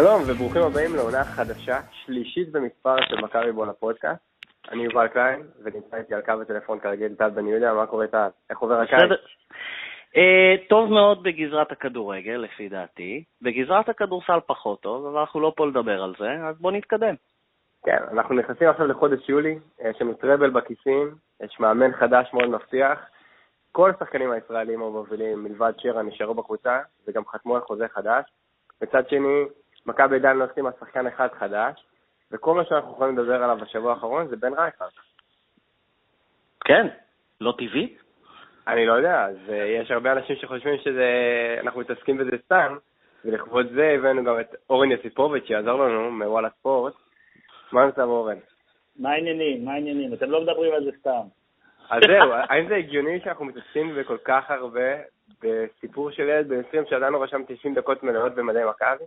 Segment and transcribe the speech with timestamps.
[0.00, 4.20] שלום וברוכים הבאים לעונה חדשה, שלישית במספר של מכבי בול הפודקאסט.
[4.70, 8.28] אני יובל קליין, ונמצא איתי על קו הטלפון כרגיל טל בן יהודה, מה קורה טל?
[8.50, 9.10] איך עובר הקיץ?
[10.14, 13.24] Uh, טוב מאוד בגזרת הכדורגל, לפי דעתי.
[13.42, 17.14] בגזרת הכדורסל פחות טוב, אבל אנחנו לא פה לדבר על זה, אז בואו נתקדם.
[17.84, 19.58] כן, אנחנו נכנסים עכשיו לחודש יולי,
[19.90, 22.98] יש לנו טראבל בכיסים, יש מאמן חדש מאוד מבטיח.
[23.72, 28.24] כל השחקנים הישראלים המובילים מלבד שרה נשארו בקבוצה, וגם חתמו על חוזה חדש.
[28.82, 29.44] מצד שני,
[29.86, 31.84] מכבי עדיין לא החתימה שחקן אחד חדש,
[32.32, 34.88] וכל מה שאנחנו יכולים לדבר עליו בשבוע האחרון זה בן רייכרד.
[36.64, 36.86] כן,
[37.40, 37.96] לא טבעי?
[38.68, 42.76] אני לא יודע, אז uh, יש הרבה אנשים שחושבים שאנחנו מתעסקים בזה סתם,
[43.24, 46.94] ולכבוד זה הבאנו גם את אורן יסיפוביץ' שיעזור לנו מוואלה ספורט.
[47.72, 48.38] מה נמצא אורן?
[48.98, 49.64] מה העניינים?
[49.64, 50.14] מה העניינים?
[50.14, 51.20] אתם לא מדברים על זה סתם.
[51.90, 54.96] אז זהו, האם זה הגיוני שאנחנו מתעסקים בכל כך הרבה
[55.42, 59.04] בסיפור של ילד בן 20 שעדיין לא רשם 90 דקות מלאות במדי מכבי?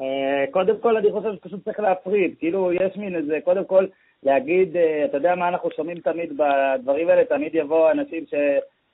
[0.00, 2.34] אה, קודם כל, אני חושב שפשוט צריך להפריד.
[2.38, 3.86] כאילו, יש מין איזה, קודם כל,
[4.22, 7.24] להגיד, אה, אתה יודע מה אנחנו שומעים תמיד בדברים האלה?
[7.24, 8.34] תמיד יבואו אנשים ש...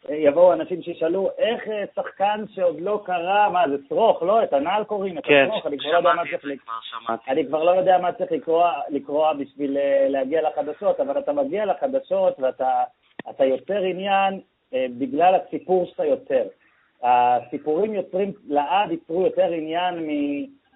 [0.08, 4.42] יבואו אנשים שישאלו, איך אה, שחקן שעוד לא קרה, מה, זה צרוך, לא?
[4.42, 7.16] את הנעל קוראים, את כן, הצרוך, אני כבר לא יודע מה צריך לקרוא.
[7.28, 12.41] אני כבר לא יודע מה צריך לקרוא, לקרוא בשביל להגיע לחדשות, אבל אתה מגיע לחדשות
[12.41, 14.41] ואתה יוצר עניין
[14.74, 16.42] אה, בגלל הסיפור שאתה יוצר.
[17.02, 20.10] הסיפורים יוצרים, לעד ייצרו יותר עניין מ...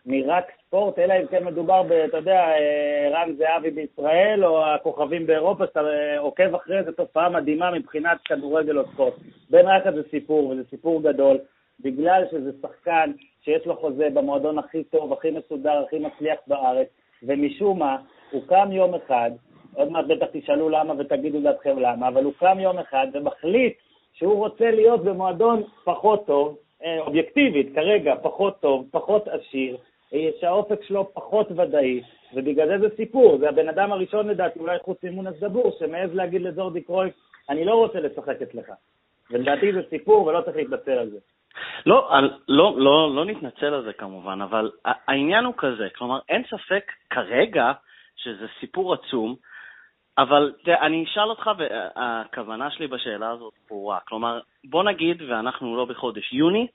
[0.07, 5.27] מרק ספורט, אלא אם כן מדובר ב, אתה יודע, אה, רן זהבי בישראל, או הכוכבים
[5.27, 9.15] באירופה, שאתה אה, עוקב אחרי זה, תופעה מדהימה מבחינת כדורגל או ספורט.
[9.51, 11.39] בן רייכרד זה סיפור, וזה סיפור גדול,
[11.81, 13.13] בגלל שזה שחקן
[13.45, 16.89] שיש לו חוזה במועדון הכי טוב, הכי מסודר, הכי מצליח בארץ,
[17.23, 17.97] ומשום מה,
[18.31, 19.31] הוא קם יום אחד,
[19.75, 23.73] עוד מעט בטח תשאלו למה ותגידו דעתכם למה, אבל הוא קם יום אחד ומחליט
[24.13, 29.77] שהוא רוצה להיות במועדון פחות טוב, אה, אובייקטיבית, כרגע פחות טוב, פחות עשיר,
[30.41, 32.03] שהאופק שלו פחות ודאי,
[32.35, 33.39] ובגלל זה זה סיפור.
[33.39, 37.15] זה הבן אדם הראשון לדעתי, אולי חוץ ממונס דבור, שמעז להגיד לג'ורדי קרויף,
[37.49, 38.73] אני לא רוצה לשחק אצלך.
[39.31, 41.19] ולדעתי זה סיפור ולא צריך להתנצל על זה.
[41.87, 42.11] לא,
[42.49, 47.73] לא, לא, לא נתנצל על זה כמובן, אבל העניין הוא כזה, כלומר, אין ספק כרגע
[48.17, 49.35] שזה סיפור עצום,
[50.19, 53.99] אבל תראה, אני אשאל אותך, והכוונה שלי בשאלה הזאת ברורה.
[54.09, 56.67] כלומר, בוא נגיד, ואנחנו לא בחודש יוני,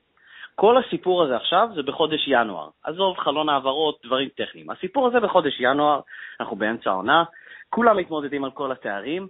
[0.59, 2.69] כל הסיפור הזה עכשיו זה בחודש ינואר.
[2.83, 4.69] עזוב חלון העברות, דברים טכניים.
[4.69, 5.99] הסיפור הזה בחודש ינואר,
[6.39, 7.23] אנחנו באמצע העונה,
[7.69, 9.27] כולם מתמודדים על כל התארים.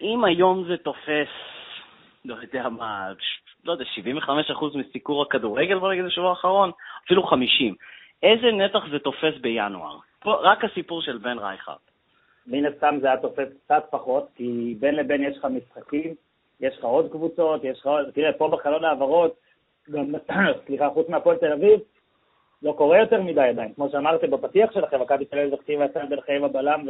[0.00, 1.28] אם היום זה תופס,
[2.24, 3.12] לא יודע מה,
[3.64, 6.70] לא יודע, 75% מסיקור הכדורגל, נגיד בשבוע האחרון,
[7.04, 7.74] אפילו 50.
[8.22, 9.98] איזה נתח זה תופס בינואר?
[10.20, 11.76] פה, רק הסיפור של בן רייכרד.
[12.46, 16.14] מן הסתם זה היה תופס קצת פחות, כי בין לבין יש לך משחקים,
[16.60, 18.10] יש לך עוד קבוצות, יש לך עוד...
[18.10, 19.43] תראה, פה בחלון העברות,
[19.90, 20.14] גם,
[20.66, 21.80] סליחה, חוץ מהפועל תל אביב,
[22.62, 23.72] לא קורה יותר מדי עדיין.
[23.74, 26.86] כמו שאמרתם בפתיח שלכם, מכבי תל אביב זכתיבה יצאה בן חיים הבלם.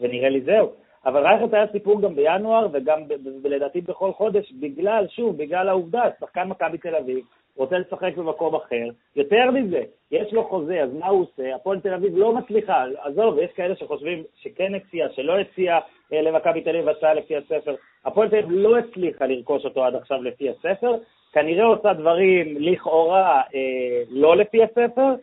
[0.00, 0.72] ונראה לי זהו.
[1.06, 3.02] אבל רייכרד היה סיפור גם בינואר, וגם
[3.44, 7.24] לדעתי בכל חודש, בגלל, שוב, בגלל העובדה, שחקן מכבי תל אביב
[7.56, 8.88] רוצה לשחק במקום אחר.
[9.16, 11.54] יותר מזה, יש לו חוזה, אז מה הוא עושה?
[11.54, 15.78] הפועל תל אביב לא מצליחה, עזוב, יש כאלה שחושבים שכן הציע, שלא הציע
[16.12, 17.74] אה, למכבי תל אביב הצעה לפי הספר.
[18.04, 20.94] הפועל תל אביב לא הצליחה לרכוש אותו עד עכשיו לפי הספר,
[21.34, 25.14] כנראה עושה דברים לכאורה אה, לא לפי הספר,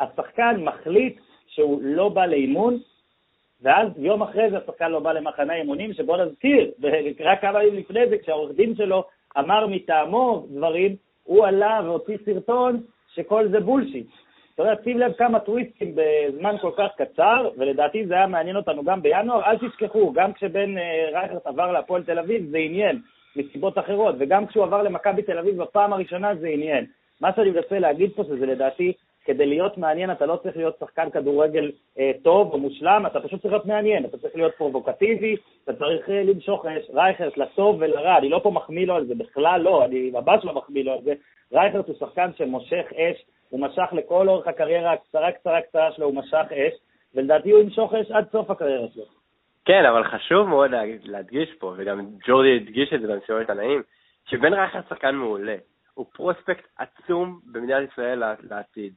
[0.00, 2.78] השחקן מחליט שהוא לא בא לאימון,
[3.62, 6.70] ואז יום אחרי זה השחקן לא בא למחנה אימונים, שבוא נזכיר,
[7.20, 9.04] רק כמה ימים לפני זה, כשהעורך דין שלו
[9.38, 12.80] אמר מטעמו דברים, הוא עלה והוציא סרטון
[13.14, 14.06] שכל זה בולשיט.
[14.54, 18.84] אתה יודע, שים לב כמה טוויסטים בזמן כל כך קצר, ולדעתי זה היה מעניין אותנו
[18.84, 19.44] גם בינואר.
[19.44, 23.00] אל תשכחו, גם כשבן אה, רייכרט עבר להפועל תל אביב זה עניין,
[23.36, 26.86] מסיבות אחרות, וגם כשהוא עבר למכבי תל אביב בפעם הראשונה זה עניין.
[27.20, 28.92] מה שאני מנסה להגיד פה שזה לדעתי
[29.28, 33.42] כדי להיות מעניין אתה לא צריך להיות שחקן כדורגל אה, טוב או מושלם, אתה פשוט
[33.42, 36.90] צריך להיות מעניין, אתה צריך להיות פרובוקטיבי, אתה צריך אה, למשוך אש.
[36.94, 40.54] רייכרט לטוב ולרע, אני לא פה מחמיא לו על זה, בכלל לא, אני ממש לא
[40.54, 41.14] מחמיא לו על זה.
[41.52, 46.14] רייכרט הוא שחקן שמושך אש, הוא משך לכל אורך הקריירה הקצרה קצרה קצרה שלו, הוא
[46.14, 46.72] משך אש,
[47.14, 49.17] ולדעתי הוא ימשוך אש עד סוף הקריירה שלו.
[49.64, 50.70] כן, אבל חשוב מאוד
[51.04, 53.82] להדגיש פה, וגם ג'ורדי הדגיש את זה במסירות הנעים,
[54.26, 55.56] שבן רייכרט שחקן מעולה.
[55.94, 58.92] הוא פרוספקט עצום במדינת ישראל לעתיד.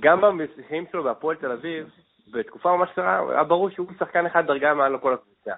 [0.00, 1.90] גם במשחקים שלו בהפועל תל אביב,
[2.32, 5.52] בתקופה ממש קצרה, היה ברור שהוא שחקן אחד דרגה מעל לכל הקבוצה.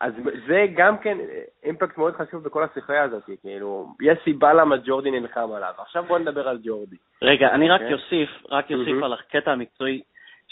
[0.00, 0.12] אז
[0.46, 1.18] זה גם כן
[1.64, 5.72] אימפקט מאוד חשוב בכל הספרייה הזאת, כאילו, יש סיבה למה ג'ורדי נלחם עליו.
[5.78, 6.96] עכשיו בוא נדבר על ג'ורדי.
[7.22, 8.48] רגע, אני רק אוסיף, okay.
[8.50, 9.02] רק אוסיף.
[9.02, 10.02] על הקטע המקצועי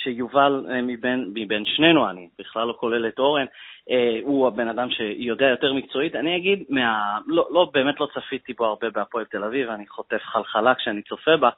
[0.03, 3.47] שיובל אה, מבין, מבין שנינו, אני בכלל לא כולל את אורן,
[3.91, 6.17] אה, הוא הבן אדם שיודע יותר מקצועית.
[6.17, 10.23] אני אגיד, מה, לא, לא, באמת לא צפיתי בו הרבה בהפועל תל אביב, אני חוטף
[10.23, 11.51] חלחלה כשאני צופה בה,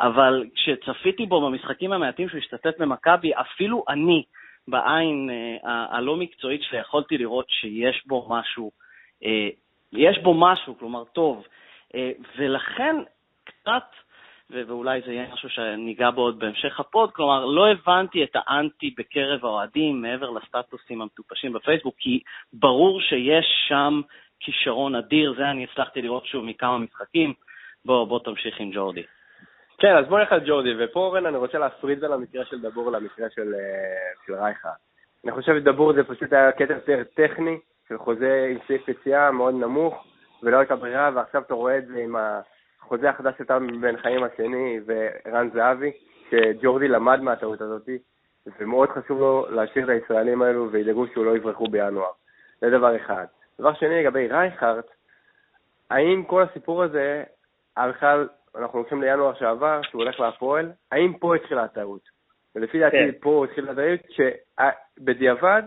[0.00, 4.22] אבל כשצפיתי בו במשחקים המעטים שהוא השתתף במכבי, אפילו אני,
[4.68, 8.70] בעין אה, הלא מקצועית שלי, יכולתי לראות שיש בו משהו,
[9.92, 11.46] יש בו משהו, כלומר טוב,
[12.38, 12.96] ולכן
[13.44, 13.84] קצת,
[14.50, 19.44] ואולי זה יהיה משהו שניגע בו עוד בהמשך הפוד, כלומר, לא הבנתי את האנטי בקרב
[19.44, 22.20] האוהדים מעבר לסטטוסים המטופשים בפייסבוק, כי
[22.52, 24.00] ברור שיש שם
[24.40, 27.32] כישרון אדיר, זה אני הצלחתי לראות שוב מכמה משחקים.
[27.84, 29.02] בוא, בוא תמשיך עם ג'ורדי.
[29.78, 32.92] כן, אז בוא נלך על ג'ורדי, ופה אורן אני רוצה להפריד בין המקרה של דבור
[32.92, 34.70] למקרה של, אה, של רייכה.
[35.24, 37.58] אני חושב שדבור זה פשוט היה קטע יותר טכני,
[37.88, 40.04] של חוזה עם סעיף יציאה מאוד נמוך,
[40.42, 42.16] ולא הייתה ברירה, ועכשיו אתה רואה את זה עם
[42.86, 45.92] החוזה החדש של טל בן חיים השני וערן זהבי,
[46.30, 47.88] שג'ורדי למד מהטעות הזאת,
[48.60, 52.10] ומאוד חשוב לו להשאיר את הישראלים האלו וידאגו שהוא לא יברחו בינואר.
[52.60, 53.24] זה דבר אחד.
[53.60, 54.86] דבר שני, לגבי רייכרט,
[55.90, 57.24] האם כל הסיפור הזה,
[57.78, 58.28] בכלל,
[58.58, 62.08] אנחנו הולכים לינואר שעבר, שהוא הולך להפועל, האם פה התחילה הטעות?
[62.54, 63.10] ולפי דעתי כן.
[63.20, 64.00] פה התחילה הטעות,
[64.98, 65.62] שבדיעבד,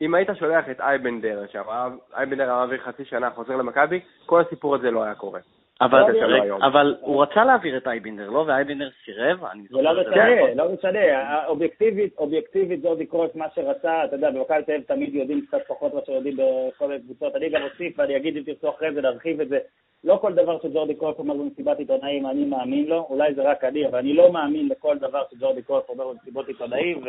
[0.00, 5.02] אם היית שולח את אייבנדר, שאייבנדר מעביר חצי שנה, חוזר למכבי, כל הסיפור הזה לא
[5.02, 5.40] היה קורה.
[5.80, 8.44] אבל, לא אבל הוא רצה להעביר את אייבינדר, לא?
[8.46, 9.44] ואייבינדר סירב?
[9.44, 11.46] אני זוכר לא משנה, לא משנה.
[11.46, 15.94] אובייקטיבית, אובייקטיבית ג'ורדי קרוס, מה שרצה, אתה יודע, במכבי תל אביב תמיד יודעים קצת פחות
[15.94, 17.36] מה שיודעים בכל מיני קבוצות.
[17.36, 19.58] אני גם אוסיף, ואני אגיד אם תרצו אחרי זה להרחיב את זה.
[20.04, 23.86] לא כל דבר שג'ורדי קרוס אומר במסיבת עיתונאים, אני מאמין לו, אולי זה רק אני,
[23.86, 27.08] אבל אני לא מאמין לכל דבר שג'ורדי קרוס אומר במסיבות עיתונאים, ו...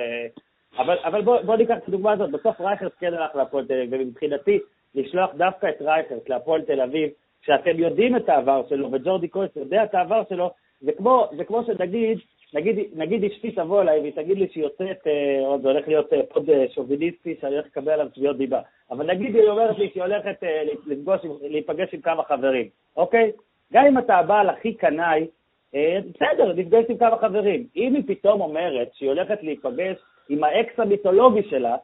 [0.78, 4.02] אבל, אבל בוא, בוא ניקח את הדוגמה הזאת, בסוף רייכרט כן הלך להפועל תל אביב,
[4.02, 4.60] ומבחינתי,
[4.96, 7.10] לשלוח דווקא את רייכרט להפועל תל אביב,
[7.44, 10.52] כשאתם יודעים את העבר שלו, וג'ורדי קרויס יודע את העבר שלו,
[10.82, 12.18] זה כמו, זה כמו שנגיד,
[12.54, 16.14] נגיד, נגיד אשתי תבוא אליי והיא תגיד לי שהיא יוצאת, אה, עוד זה הולך להיות
[16.14, 18.62] אה, פוד אה, שוביניסטי שאני הולך לקבל עליו תביעות דיבה,
[18.92, 20.44] אבל נגיד היא אומרת לי שהיא הולכת
[20.88, 22.68] לפגוש, להיפגש עם כמה חברים,
[22.98, 23.32] אוקיי?
[23.74, 25.28] גם אם אתה הבעל הכי קנאי,
[25.74, 27.68] בסדר, נפגש עם כמה חברים.
[27.76, 29.98] אם היא פתאום אומרת שהיא הולכת להיפגש
[30.30, 31.76] עם האקס המיתולוגי שלה,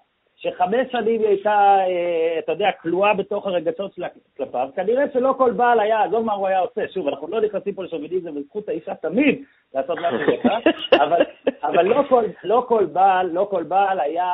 [0.41, 4.07] שחמש שנים היא הייתה, אה, אתה יודע, כלואה בתוך הרגשות שלה
[4.38, 7.74] כלפיו, כנראה שלא כל בעל היה, עזוב מה הוא היה עושה, שוב, אנחנו לא נכנסים
[7.74, 9.44] פה לשוביניזם, וזכות האישה תמיד
[9.74, 10.57] לעשות משהו ככה,
[11.03, 11.21] אבל,
[11.63, 14.33] אבל לא, כל, לא כל בעל, לא כל בעל היה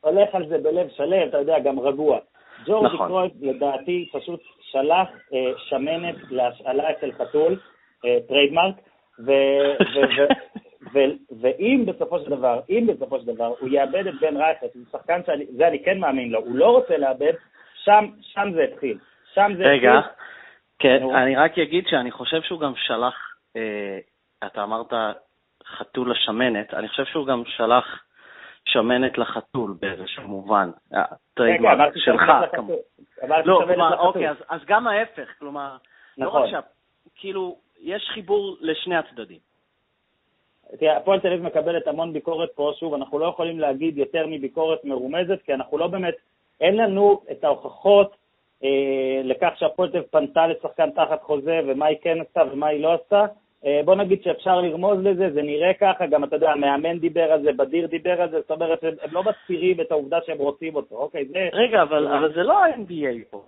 [0.00, 2.18] הולך על זה בלב שלם, אתה יודע, גם רגוע.
[2.66, 3.08] ג'ורדי נכון.
[3.08, 7.58] קרויף, לדעתי, פשוט שלח אה, שמנת להשאלה אצל חתול,
[8.04, 8.74] אה, trademark,
[9.18, 9.32] ו,
[9.94, 10.26] ו, ו,
[11.40, 15.20] ואם בסופו של דבר, אם בסופו של דבר הוא יאבד את בן רייכרט, שזה שחקן
[15.22, 17.32] שזה אני כן מאמין לו, הוא לא רוצה לאבד,
[17.84, 18.98] שם, שם זה התחיל.
[19.34, 20.12] שם זה רגע, התחיל.
[20.78, 21.16] כן, נו.
[21.16, 23.14] אני רק אגיד שאני חושב שהוא גם שלח,
[23.56, 23.98] אה,
[24.46, 24.92] אתה אמרת
[25.66, 28.02] חתול לשמנת, אני חושב שהוא גם שלח
[28.64, 30.70] שמנת לחתול באיזשהו מובן.
[31.38, 32.22] רגע, אמרתי שלך.
[33.44, 35.76] לא, כלומר, אוקיי, אז, אז גם ההפך, כלומר,
[36.18, 36.40] נכון.
[36.42, 36.60] לא רק שה...
[37.14, 39.38] כאילו, יש חיבור לשני הצדדים.
[40.78, 44.84] תראה, הפועל תל אביב מקבלת המון ביקורת פה, שוב, אנחנו לא יכולים להגיד יותר מביקורת
[44.84, 46.14] מרומזת, כי אנחנו לא באמת,
[46.60, 48.16] אין לנו את ההוכחות
[48.64, 52.82] אה, לכך שהפועל תל אביב פנתה לשחקן תחת חוזה, ומה היא כן עשתה ומה היא
[52.82, 53.26] לא עשתה.
[53.66, 57.42] אה, בוא נגיד שאפשר לרמוז לזה, זה נראה ככה, גם אתה יודע, המאמן דיבר על
[57.42, 60.96] זה, בדיר דיבר על זה, זאת אומרת, הם, לא מסתירים את העובדה שהם רוצים אותו,
[60.96, 61.24] אוקיי?
[61.24, 61.48] זה...
[61.52, 63.42] רגע, אבל, אבל זה לא ה-NBA פה.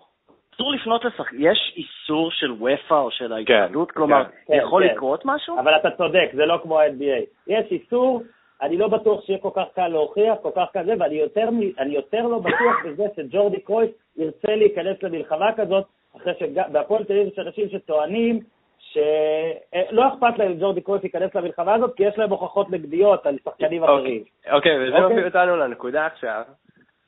[0.59, 1.33] אסור לפנות לשחק...
[1.39, 3.91] יש איסור של ופא או של ההתאחדות?
[3.91, 4.95] כן, כלומר, כן, יכול כן.
[4.95, 5.59] לקרות משהו?
[5.59, 7.25] אבל אתה צודק, זה לא כמו ה-NBA.
[7.47, 8.23] יש איסור,
[8.63, 11.49] אני לא בטוח שיהיה כל כך קל להוכיח, כל כך כזה, ואני יותר,
[11.87, 15.85] יותר לא בטוח בזה שג'ורדי קרויס ירצה להיכנס למלחמה כזאת,
[16.17, 18.41] אחרי שבהפועל תל אביב יש אנשים שטוענים
[18.79, 23.83] שלא אכפת להם ג'ורדי קרויס להיכנס למלחמה הזאת, כי יש להם הוכחות נגדיות על שחקנים
[23.83, 24.23] אוקיי, אחרים.
[24.51, 25.17] אוקיי, וזה אוקיי?
[25.17, 26.43] מביא אותנו לנקודה עכשיו,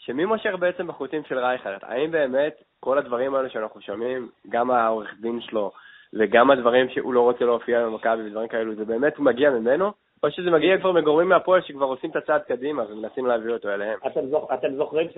[0.04, 1.78] שמי מושך בעצם בחוטים של רייכרד?
[1.83, 5.73] האם באמת כל הדברים האלה שאנחנו שומעים, גם העורך דין שלו
[6.12, 9.92] וגם הדברים שהוא לא רוצה להופיע במכבי ודברים כאלו, זה באמת מגיע ממנו?
[10.23, 13.99] או שזה מגיע כבר מגורמים מהפועל שכבר עושים את הצעד קדימה ומנסים להביא אותו אליהם?
[14.07, 15.09] אתם, זוכ, אתם זוכרים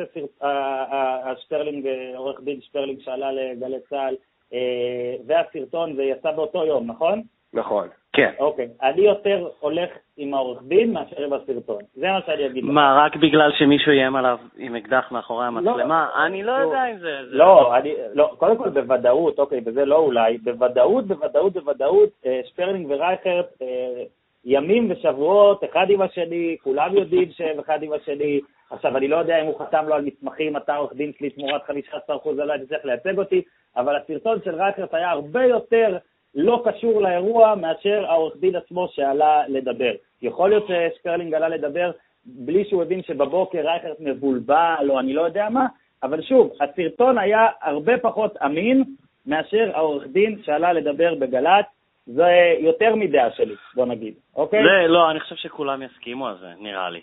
[1.39, 1.87] ששפרלינג,
[2.17, 4.17] עורך דין שפרלינג שעלה לגלי צה"ל,
[4.53, 7.23] אה, והסרטון זה יצא באותו יום, נכון?
[7.53, 7.89] נכון.
[8.13, 8.31] כן.
[8.39, 8.69] אוקיי.
[8.83, 11.83] אני יותר הולך עם העורך דין מאשר עם הסרטון.
[11.95, 12.65] זה מה שאני אגיד.
[12.65, 16.09] מה, רק בגלל שמישהו איים עליו עם אקדח מאחורי המצלמה?
[16.17, 17.19] לא, אני לא, לא יודע אם זה...
[17.23, 22.87] לא, אני, לא, קודם כל בוודאות, אוקיי, וזה לא אולי, בוודאות, בוודאות, בוודאות, אה, שפרלינג
[22.91, 24.03] ורייכרט, אה,
[24.45, 28.41] ימים ושבועות, אחד עם השני, כולם יודעים שהם אחד עם השני.
[28.71, 31.63] עכשיו, אני לא יודע אם הוא חתם לו על מסמכים, אתה עורך דין שלי תמורת
[31.63, 33.43] 15% עליי, צריך לייצג אותי,
[33.77, 35.97] אבל הסרטון של רייכרט היה הרבה יותר...
[36.35, 39.93] לא קשור לאירוע מאשר העורך דין עצמו שעלה לדבר.
[40.23, 41.91] יכול להיות ששקרלינג עלה לדבר
[42.27, 45.67] בלי שהוא הבין שבבוקר רייכרט מבולבל או אני לא יודע מה,
[46.03, 48.85] אבל שוב, הסרטון היה הרבה פחות אמין
[49.27, 51.67] מאשר העורך דין שעלה לדבר בגל"צ.
[52.07, 54.61] זה יותר מדעה שלי, בוא נגיד, אוקיי?
[54.63, 57.01] זה, לא, אני חושב שכולם יסכימו על זה, נראה לי.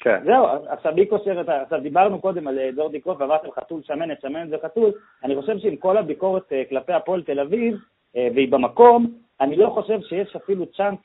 [0.00, 0.24] כן.
[0.24, 1.62] זהו, עכשיו מי קושר את ה...
[1.62, 4.90] עכשיו דיברנו קודם על ג'ורדי קרויף ואמרתם חתול שמנת, שמנת זה חתול,
[5.24, 7.76] אני חושב שעם כל הביקורת כלפי הפועל תל אביב,
[8.14, 10.98] והיא במקום, אני לא חושב שיש אפילו צ'אנס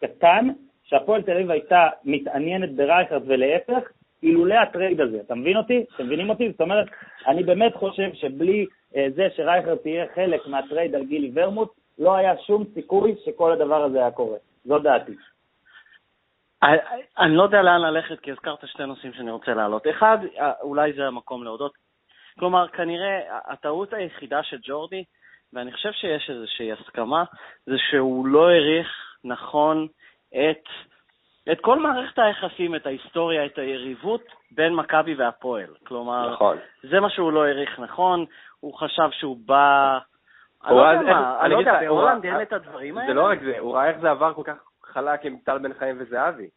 [0.00, 0.48] קטן
[0.84, 3.88] שהפועל תל אביב הייתה מתעניינת ברייכרט ולהפך,
[4.22, 5.20] אילולא הטרייד הזה.
[5.20, 5.84] אתה מבין אותי?
[5.94, 6.50] אתם מבינים אותי?
[6.50, 6.86] זאת אומרת,
[7.26, 12.38] אני באמת חושב שבלי אה, זה שרייכרד תהיה חלק מהטרייד על גילי ורמוט, לא היה
[12.38, 14.38] שום סיכוי שכל הדבר הזה היה קורה.
[14.64, 15.12] זו דעתי.
[17.18, 19.86] אני לא יודע לאן ללכת, כי הזכרת שתי נושאים שאני רוצה להעלות.
[19.90, 21.72] אחד, אה, אולי זה המקום להודות.
[22.38, 25.04] כלומר, כנראה הטעות היחידה של ג'ורדי,
[25.56, 27.24] ואני חושב שיש איזושהי הסכמה,
[27.66, 28.88] זה שהוא לא העריך
[29.24, 29.86] נכון
[30.28, 30.64] את,
[31.52, 35.74] את כל מערכת היחסים, את ההיסטוריה, את היריבות בין מכבי והפועל.
[35.86, 36.56] כלומר, נכון.
[36.82, 38.24] זה מה שהוא לא העריך נכון,
[38.60, 39.98] הוא חשב שהוא בא...
[40.64, 43.08] אני לא יודע מה, אני לא יודע, בהולנד אין את הדברים האלה.
[43.08, 45.74] זה לא רק זה, הוא ראה איך זה עבר כל כך חלק עם טל בן
[45.74, 46.48] חיים וזהבי.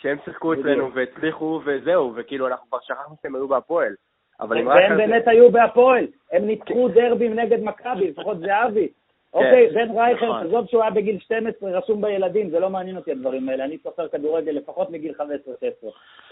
[0.00, 3.92] שהם שיחקו אצלנו והצליחו וזהו, וכאילו אנחנו כבר שכחנו שהם היו בהפועל.
[4.40, 4.76] אבל אם רק...
[4.76, 8.88] והם באמת היו בהפועל, הם ניצחו דרבים נגד מכבי, לפחות זהבי.
[9.34, 10.46] אוקיי, בן רייכר, נכון.
[10.46, 14.08] עזוב שהוא היה בגיל 12, רשום בילדים, זה לא מעניין אותי הדברים האלה, אני סופר
[14.08, 15.22] כדורגל לפחות מגיל 15-16.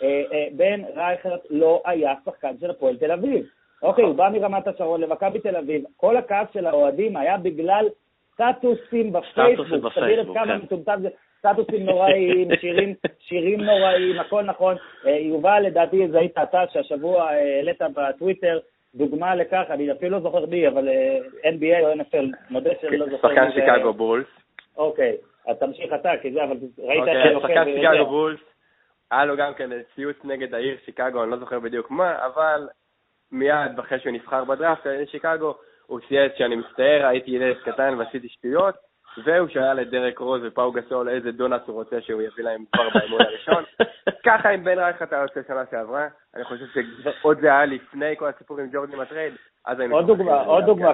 [0.03, 3.47] אה, אה, בן רייכר לא היה שחקן של הפועל תל אביב.
[3.83, 7.89] אוקיי, הוא בא מרמת השרון למכבי תל אביב, כל הכעס של האוהדים היה בגלל
[8.35, 9.67] סטטוסים בפייסבוק,
[10.21, 11.09] את כמה כן.
[11.45, 14.77] סטטוסים נוראיים, שירים, שירים נוראיים, הכל נכון.
[15.07, 18.59] אה, יובל, לדעתי, זה היית אתה שהשבוע העלית בטוויטר
[18.95, 23.07] דוגמה לכך, אני אפילו לא זוכר מי, אבל uh, NBA או NFL, מודה שאני לא
[23.11, 23.29] זוכר.
[23.29, 24.27] שחקן שיקגו בולס.
[24.77, 27.35] אוקיי, אז תמשיך אתה, כי זה, אבל ראית את זה.
[27.35, 28.41] אוקיי, שחקן שיקגו בולס,
[29.11, 32.69] היה לו גם כן ציוץ נגד העיר שיקגו, אני לא זוכר בדיוק מה, אבל
[33.33, 35.55] מיד אחרי שהוא נבחר בדראפט, שיקגו,
[35.87, 38.75] הוא צייץ שאני מצטער, הייתי ילד קטן ועשיתי שטויות.
[39.25, 43.21] והוא שהיה לדרק רוז ופאו גסול איזה donuts הוא רוצה שהוא יביא להם כבר באימון
[43.21, 43.65] הראשון.
[44.27, 46.07] ככה עם בן רייכרט יוצא שנה שעברה,
[46.37, 46.65] אני חושב
[47.03, 49.35] שעוד זה היה לפני כל הסיפור עם ג'ורדי מה trade.
[49.91, 50.93] עוד דוגמה, עוד דוגמה,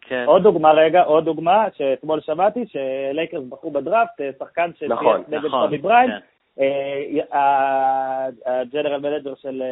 [0.00, 0.24] כן.
[0.26, 5.44] עוד דוגמה, רגע, עוד דוגמה, שאתמול שמעתי שלייקרס בחרו בדראפט, אה, שחקן שצייץ נכון, נגד
[5.44, 6.18] נכון, קובי בריינט, כן.
[8.46, 9.62] ה general manager של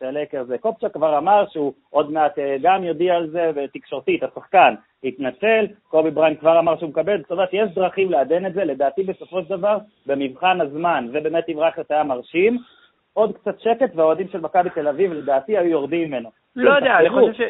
[0.00, 5.66] הלייקרס, קופצ'ק כבר אמר שהוא עוד מעט אה, גם יודיע על זה תקשורתית, השחקן התנצל,
[5.88, 9.42] קובי בריינט כבר אמר שהוא מקבל, זאת אומרת, יש דרכים לעדן את זה, לדעתי בסופו
[9.42, 12.58] של דבר, במבחן הזמן, ובאמת אם רייכרט היה מרשים,
[13.12, 16.30] עוד קצת שקט, והאוהדים של מכבי תל אביב, לדעתי, היו יורדים ממנו.
[16.56, 17.40] לא יודע, אני חושב ש...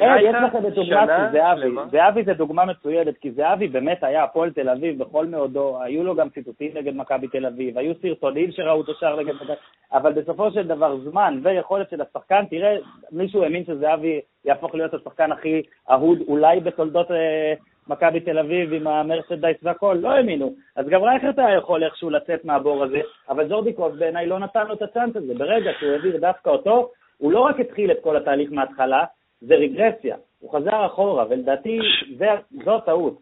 [0.00, 1.74] אה, יש לכם את דוגמה של זהבי.
[1.90, 6.14] זהבי זה דוגמה מצוינת, כי זהבי באמת היה הפועל תל אביב בכל מאודו, היו לו
[6.14, 9.52] גם ציטוטים נגד מכבי תל אביב, היו סרטונים שראו אותו שר נגד מכבי,
[9.92, 12.76] אבל בסופו של דבר זמן ויכולת של השחקן, תראה,
[13.12, 17.54] מישהו האמין שזהבי יהפוך להיות השחקן הכי אהוד אולי בתולדות אה,
[17.88, 20.54] מכבי תל אביב עם המרצ'נדייס והכל, לא האמינו.
[20.76, 24.74] אז גם רייכרט היה יכול איכשהו לצאת מהבור הזה, אבל זורדיקוב בעיניי לא נתן לו
[24.74, 25.34] את הצ'אנס הזה.
[25.34, 29.04] ברגע שהוא העביר דווקא אותו, הוא לא רק התחיל את כל התהליך מההתחלה,
[29.40, 30.16] זה רגרסיה.
[30.38, 31.78] הוא חזר אחורה, ולדעתי
[32.64, 33.20] זו הטעות.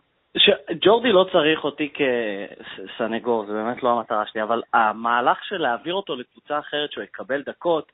[0.80, 6.16] ג'ורדי לא צריך אותי כסנגור, זה באמת לא המטרה שלי, אבל המהלך של להעביר אותו
[6.16, 7.92] לקבוצה אחרת שהוא יקבל דקות,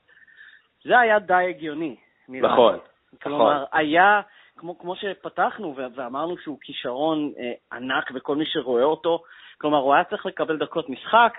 [0.83, 1.95] זה היה די הגיוני.
[2.29, 2.77] נכון.
[3.21, 3.79] כלומר, נכון.
[3.79, 4.21] היה,
[4.57, 9.23] כמו, כמו שפתחנו ואמרנו שהוא כישרון אה, ענק וכל מי שרואה אותו,
[9.57, 11.37] כלומר, הוא היה צריך לקבל דקות משחק.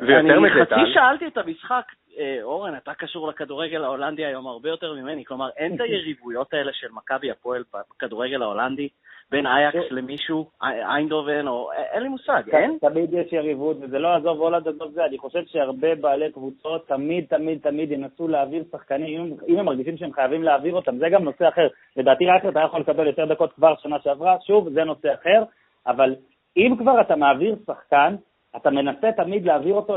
[0.00, 0.76] ויותר מזה, טל...
[0.76, 2.03] חצי שאלתי את המשחק, אה,
[2.42, 6.88] אורן, אתה קשור לכדורגל ההולנדי היום הרבה יותר ממני, כלומר, אין את היריבויות האלה של
[6.92, 8.88] מכבי הפועל בכדורגל ההולנדי,
[9.30, 12.78] בין אייקס למישהו, איינדובן, או אין לי מושג, אין?
[12.80, 17.24] תמיד יש יריבות, וזה לא עזוב הולנד עזוב זה, אני חושב שהרבה בעלי קבוצות תמיד,
[17.28, 21.48] תמיד, תמיד ינסו להעביר שחקנים, אם הם מרגישים שהם חייבים להעביר אותם, זה גם נושא
[21.48, 21.68] אחר.
[21.96, 25.42] לדעתי רק אתה יכול לקבל יותר דקות כבר שנה שעברה, שוב, זה נושא אחר,
[25.86, 26.14] אבל
[26.56, 28.14] אם כבר אתה מעביר שחקן,
[28.56, 29.96] אתה מנסה תמיד להעביר אותו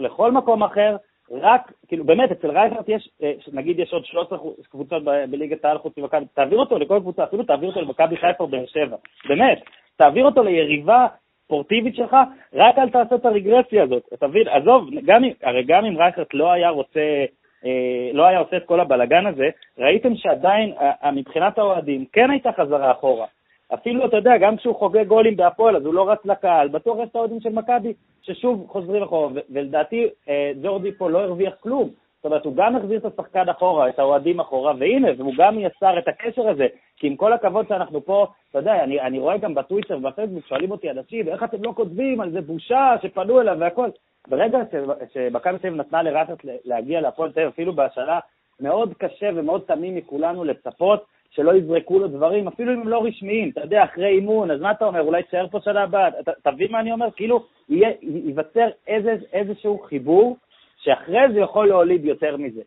[0.00, 0.96] לכל מקום אחר,
[1.30, 4.38] רק, כאילו, באמת, אצל רייכרט יש, אה, נגיד יש עוד 13
[4.70, 8.48] קבוצות בליגת העל חוץ ממכבי, תעביר אותו לכל קבוצה, אפילו תעביר אותו למכבי חיפה או
[8.48, 8.96] באר שבע,
[9.28, 9.60] באמת,
[9.96, 11.06] תעביר אותו ליריבה
[11.44, 12.16] ספורטיבית שלך,
[12.54, 16.70] רק אל תעשה את הרגרסיה הזאת, תבין, עזוב, גם, הרי גם אם רייכרט לא היה
[16.70, 17.24] רוצה,
[17.64, 22.52] אה, לא היה עושה את כל הבלגן הזה, ראיתם שעדיין, אה, מבחינת האוהדים, כן הייתה
[22.52, 23.26] חזרה אחורה.
[23.74, 26.68] אפילו, אתה יודע, גם כשהוא חוגג גולים בהפועל, אז הוא לא רץ לקהל.
[26.68, 27.92] בטוח יש את האוהדים של מכבי
[28.22, 31.90] ששוב חוזרים אחורה, ולדעתי אה, ג'ורדי פה לא הרוויח כלום.
[32.16, 35.98] זאת אומרת, הוא גם החזיר את השחקן אחורה, את האוהדים אחורה, והנה, והוא גם יצר
[35.98, 36.66] את הקשר הזה.
[36.96, 40.70] כי עם כל הכבוד שאנחנו פה, אתה יודע, אני, אני רואה גם בטוויטר ובפייסבוק, שואלים
[40.70, 43.88] אותי אנשים, איך אתם לא כותבים על זה בושה שפנו אליו והכל.
[44.28, 44.58] ברגע
[45.14, 48.18] שמכבי תל אביב נתנה לרטט להגיע להפועל תל אביב, אפילו בשנה
[48.60, 51.04] מאוד קשה ומאוד תמים מכולנו לצפות
[51.36, 54.70] שלא יזרקו לו דברים, אפילו אם הם לא רשמיים, אתה יודע, אחרי אימון, אז מה
[54.70, 56.08] אתה אומר, אולי תשאר פה שנה הבאה,
[56.42, 57.10] תבין מה אני אומר?
[57.16, 60.36] כאילו, יהיה, ייווצר איזה, איזשהו חיבור,
[60.78, 62.60] שאחרי זה יכול להוליד יותר מזה.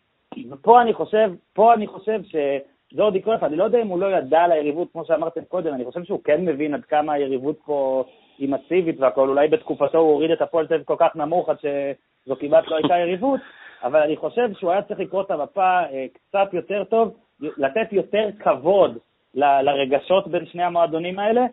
[0.51, 4.41] ופה אני חושב, פה אני חושב שג'ורדי קרויף, אני לא יודע אם הוא לא ידע
[4.41, 8.03] על היריבות, כמו שאמרתם קודם, אני חושב שהוא כן מבין עד כמה היריבות פה
[8.37, 12.35] היא מסיבית והכול, אולי בתקופתו הוא הוריד את הפועל תל כל כך נמוך עד שזו
[12.39, 13.39] כמעט לא הייתה יריבות,
[13.83, 18.29] אבל אני חושב שהוא היה צריך לקרוא את המפה אה, קצת יותר טוב, לתת יותר
[18.39, 18.97] כבוד
[19.35, 21.45] ל, לרגשות בין שני המועדונים האלה.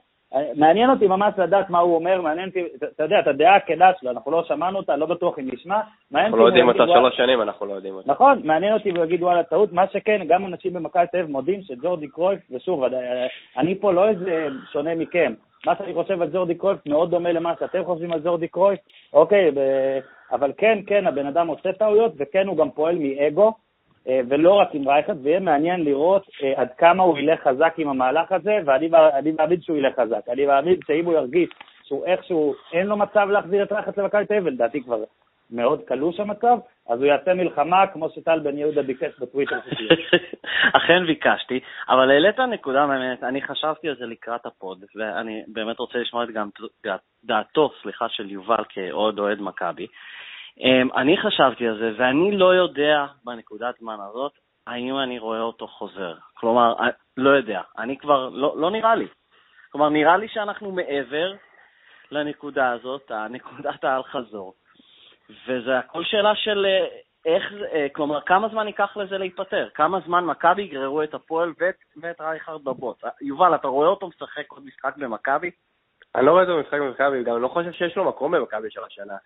[0.54, 2.64] מעניין אותי ממש לדעת מה הוא אומר, מעניין אותי,
[2.94, 5.80] אתה יודע, את הדעה הכנה שלו, אנחנו לא שמענו אותה, לא בטוח אם נשמע.
[6.14, 8.12] אנחנו לא יודעים אותה שלוש שנים, אנחנו לא יודעים אותה.
[8.12, 11.62] נכון, מעניין אותי והוא יגיד וואלה טעות, מה שכן, גם אנשים במכבי תל אביב מודים
[11.62, 12.84] שג'ורדי קרויף, ושוב,
[13.56, 15.32] אני פה לא איזה שונה מכם,
[15.66, 18.80] מה שאני חושב על ג'ורדי קרויף מאוד דומה למה שאתם חושבים על ג'ורדי קרויף,
[19.12, 19.58] אוקיי, ב...
[20.32, 23.52] אבל כן, כן, הבן אדם עושה טעויות, וכן, הוא גם פועל מאגו,
[24.28, 28.32] ולא רק עם רייכרד, ויהיה מעניין לראות אה, עד כמה הוא ילך חזק עם המהלך
[28.32, 30.28] הזה, ואני מאמין שהוא ילך חזק.
[30.28, 31.48] אני מאמין שאם הוא ירגיש
[31.84, 34.96] שהוא איכשהו, אין לו מצב להחזיר את רייכרד למכבי תל אביב, לדעתי כבר
[35.50, 36.58] מאוד קלוש המצב,
[36.88, 39.58] אז הוא יעשה מלחמה כמו שטל בן יהודה ביקש בטוויטר.
[40.76, 45.78] אכן ביקשתי, אבל העלית נקודה מעניינת, אני חשבתי על זה לקראת ה pod, ואני באמת
[45.78, 46.48] רוצה לשמוע את גם
[47.24, 49.86] דעתו, סליחה, של יובל כעוד אוהד מכבי.
[50.60, 54.32] אמ, אני חשבתי על זה, ואני לא יודע בנקודת זמן הזאת
[54.66, 56.14] האם אני רואה אותו חוזר.
[56.34, 56.74] כלומר,
[57.16, 59.06] לא יודע, אני כבר, לא, לא נראה לי.
[59.72, 61.32] כלומר, נראה לי שאנחנו מעבר
[62.10, 64.54] לנקודה הזאת, הנקודת האל-חזור.
[65.46, 66.86] וזה הכל שאלה של אה,
[67.26, 69.68] איך, אה, כלומר, כמה זמן ייקח לזה להיפטר?
[69.74, 73.04] כמה זמן מכבי יגררו את הפועל ואת, ואת רייכרד בבוט?
[73.04, 75.50] אה, יובל, אתה רואה אותו משחק עוד משחק במכבי?
[76.14, 79.16] אני לא רואה אותו משחק במכבי, גם לא חושב שיש לו מקום במכבי של השנה.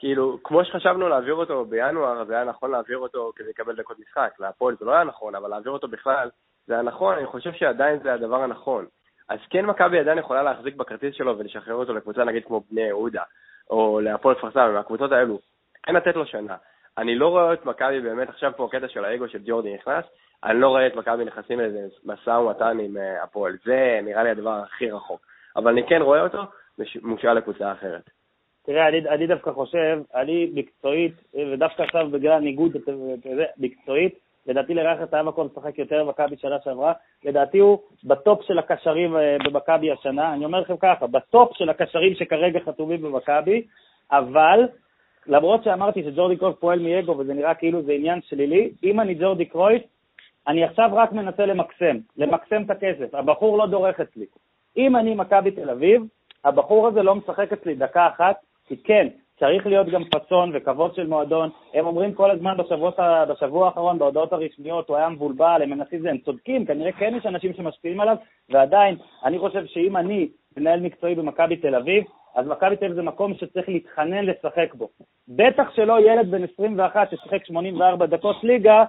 [0.00, 4.32] כאילו, כמו שחשבנו להעביר אותו בינואר, זה היה נכון להעביר אותו כדי לקבל דקות משחק.
[4.38, 6.30] להפועל זה לא היה נכון, אבל להעביר אותו בכלל
[6.66, 8.86] זה היה נכון, אני חושב שעדיין זה הדבר הנכון.
[9.28, 13.22] אז כן מכבי עדיין יכולה להחזיק בכרטיס שלו ולשחרר אותו לקבוצה נגיד כמו בני יהודה,
[13.70, 15.38] או להפועל כפר סבא, מהקבוצות האלו,
[15.82, 16.56] כן לתת לו שנה.
[16.98, 20.04] אני לא רואה את מכבי באמת, עכשיו פה הקטע של האגו של ג'ורדי נכנס,
[20.44, 23.56] אני לא רואה את מכבי נכנסים לאיזה משא ומתן עם אה, הפועל.
[23.64, 25.20] זה נראה לי הדבר הכי רחוק.
[25.56, 26.42] אבל אני כן רואה אותו
[27.02, 28.10] מושאל לקבוצה אחרת.
[28.70, 32.76] תראה, אני, אני דווקא חושב, אני מקצועית, ודווקא עכשיו בגלל ניגוד
[33.58, 34.14] מקצועית,
[34.46, 36.92] לדעתי לרחת היה מקום לשחק יותר במכבי שנה שעברה,
[37.24, 42.14] לדעתי הוא בטופ של הקשרים אה, במכבי השנה, אני אומר לכם ככה, בטופ של הקשרים
[42.14, 43.62] שכרגע חתומים במכבי,
[44.12, 44.68] אבל
[45.26, 49.44] למרות שאמרתי שג'ורדי קרויף פועל מאגו וזה נראה כאילו זה עניין שלילי, אם אני ג'ורדי
[49.44, 49.82] קרויף,
[50.48, 54.26] אני עכשיו רק מנסה למקסם, למקסם את הכסף, הבחור לא דורך אצלי.
[54.76, 56.02] אם אני מכבי תל אביב,
[56.44, 61.06] הבחור הזה לא משחק אצלי דקה אחת, כי כן, צריך להיות גם פאסון וכבוד של
[61.06, 61.50] מועדון.
[61.74, 62.90] הם אומרים כל הזמן בשבוע,
[63.24, 67.54] בשבוע האחרון, בהודעות הרשמיות, הוא היה מבולבל, הם מנסים הם צודקים, כנראה כן יש אנשים
[67.54, 68.16] שמשפיעים עליו,
[68.48, 72.04] ועדיין, אני חושב שאם אני מנהל מקצועי במכבי תל אביב,
[72.34, 74.88] אז מכבי תל אביב זה מקום שצריך להתחנן לשחק בו.
[75.28, 78.84] בטח שלא ילד בן 21 ששיחק 84 דקות ליגה,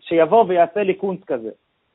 [0.00, 1.50] שיבוא ויעשה לי קונץ כזה.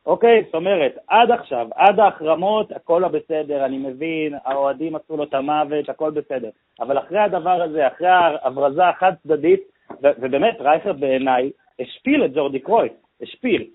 [0.05, 0.43] אוקיי?
[0.45, 5.89] זאת אומרת, עד עכשיו, עד ההחרמות, הכל בסדר, אני מבין, האוהדים עשו לו את המוות,
[5.89, 6.49] הכל בסדר.
[6.79, 9.61] אבל אחרי הדבר הזה, אחרי ההברזה החד-צדדית,
[10.01, 13.67] ובאמת, רייכרד בעיניי השפיל את ג'ורדי קרויף, השפיל.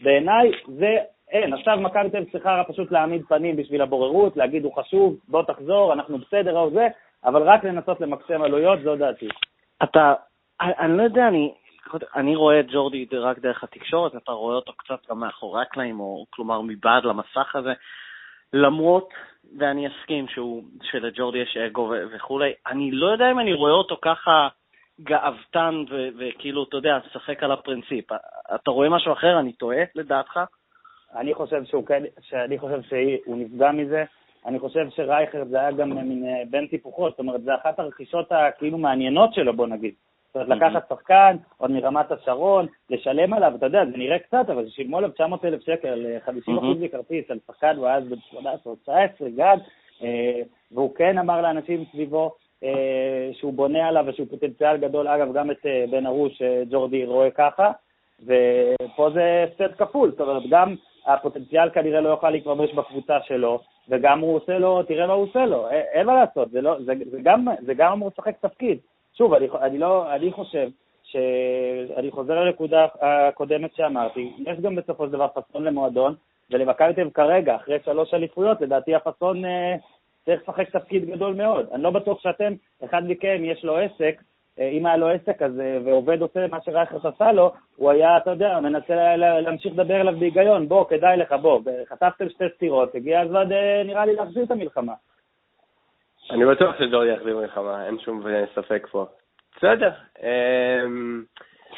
[0.00, 0.96] בעיניי זה,
[1.30, 5.42] אין, עכשיו מכבי תל אביב צריכה פשוט להעמיד פנים בשביל הבוררות, להגיד הוא חשוב, בוא
[5.42, 6.88] תחזור, אנחנו בסדר או זה,
[7.24, 9.28] אבל רק לנסות למקסם עלויות, זו דעתי.
[9.82, 10.14] אתה,
[10.60, 11.52] אני לא יודע, אני,
[12.16, 16.26] אני רואה את ג'ורדי רק דרך התקשורת, אתה רואה אותו קצת גם מאחורי הקלעים, או
[16.30, 17.72] כלומר מבעד למסך הזה,
[18.52, 19.08] למרות,
[19.58, 24.48] ואני אסכים שהוא, שלג'ורדי יש אגו וכולי, אני לא יודע אם אני רואה אותו ככה
[25.02, 25.84] גאוותן
[26.18, 28.04] וכאילו, אתה יודע, שחק על הפרינציפ.
[28.54, 29.38] אתה רואה משהו אחר?
[29.40, 30.40] אני טועה, לדעתך?
[31.16, 34.04] אני חושב שהוא כן, שאני חושב שהוא נפגע מזה.
[34.46, 38.32] אני חושב שרייכרד זה היה גם מין אה, בין טיפוחות, זאת אומרת, זה אחת הרכישות
[38.32, 39.94] הכאילו מעניינות שלו, בוא נגיד.
[40.34, 44.68] זאת אומרת, לקחת שחקן עוד מרמת השרון, לשלם עליו, אתה יודע, זה נראה קצת, אבל
[44.68, 48.76] שילמו עליו 900 אלף שקל, 50 אחוז מכרטיס, על שחקן, הוא אז בן 18 או
[48.76, 49.56] 19, גג,
[50.02, 50.40] אה,
[50.72, 55.66] והוא כן אמר לאנשים סביבו אה, שהוא בונה עליו ושהוא פוטנציאל גדול, אגב, גם את
[55.66, 57.70] אה, בן ארוש, ג'ורדי רואה ככה,
[58.22, 60.74] ופה זה הפסד כפול, זאת אומרת, גם
[61.06, 65.46] הפוטנציאל כנראה לא יוכל להתממש בקבוצה שלו, וגם הוא עושה לו, תראה מה הוא עושה
[65.46, 68.78] לו, אין מה לעשות, זה, לא, זה, זה, גם, זה גם אמור לשחק תפקיד.
[69.20, 70.68] שוב, אני, אני, לא, אני חושב
[71.02, 76.14] שאני חוזר לנקודה הקודמת שאמרתי, יש גם בסופו של דבר פאסון למועדון,
[76.50, 79.76] ולמכבי תל כרגע, אחרי שלוש אליפויות, לדעתי הפאסון אה,
[80.24, 81.66] צריך לשחק תפקיד גדול מאוד.
[81.72, 82.52] אני לא בטוח שאתם,
[82.84, 84.22] אחד מכם יש לו עסק
[84.58, 88.30] אה, אם היה לו עסק כזה ועובד עושה מה שרייכרט עשה לו, הוא היה, אתה
[88.30, 93.48] יודע, מנסה להמשיך לדבר אליו בהיגיון, בוא, כדאי לך, בוא, חטפתם שתי סטירות, הגיע הזמן,
[93.84, 94.94] נראה לי, להחזיר את המלחמה.
[96.30, 98.22] אני בטוח שג'ורדי יחזיר מלחמה, אין שום
[98.54, 99.06] ספק פה.
[99.56, 99.90] בסדר.
[100.22, 101.22] אמ,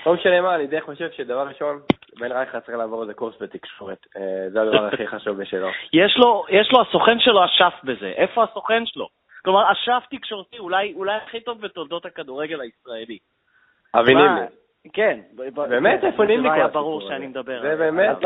[0.07, 1.81] לא משנה מה, אני די חושב שדבר ראשון,
[2.19, 4.07] בן רייכה צריך לעבור איזה קורס בתקשורת.
[4.17, 5.69] אה, זה הדבר הכי חשוב בשבילו.
[6.03, 8.13] יש לו, יש לו, הסוכן שלו אשף בזה.
[8.17, 9.09] איפה הסוכן שלו?
[9.45, 13.19] כלומר, אשף תקשורתי, אולי, אולי הכי טוב בתולדות הכדורגל הישראלי.
[13.95, 14.41] אבי נימני.
[14.93, 15.21] כן.
[15.55, 16.55] באמת, איפה נימני פה?
[16.55, 17.63] זה היה ברור שאני מדבר.
[17.63, 18.17] זה באמת...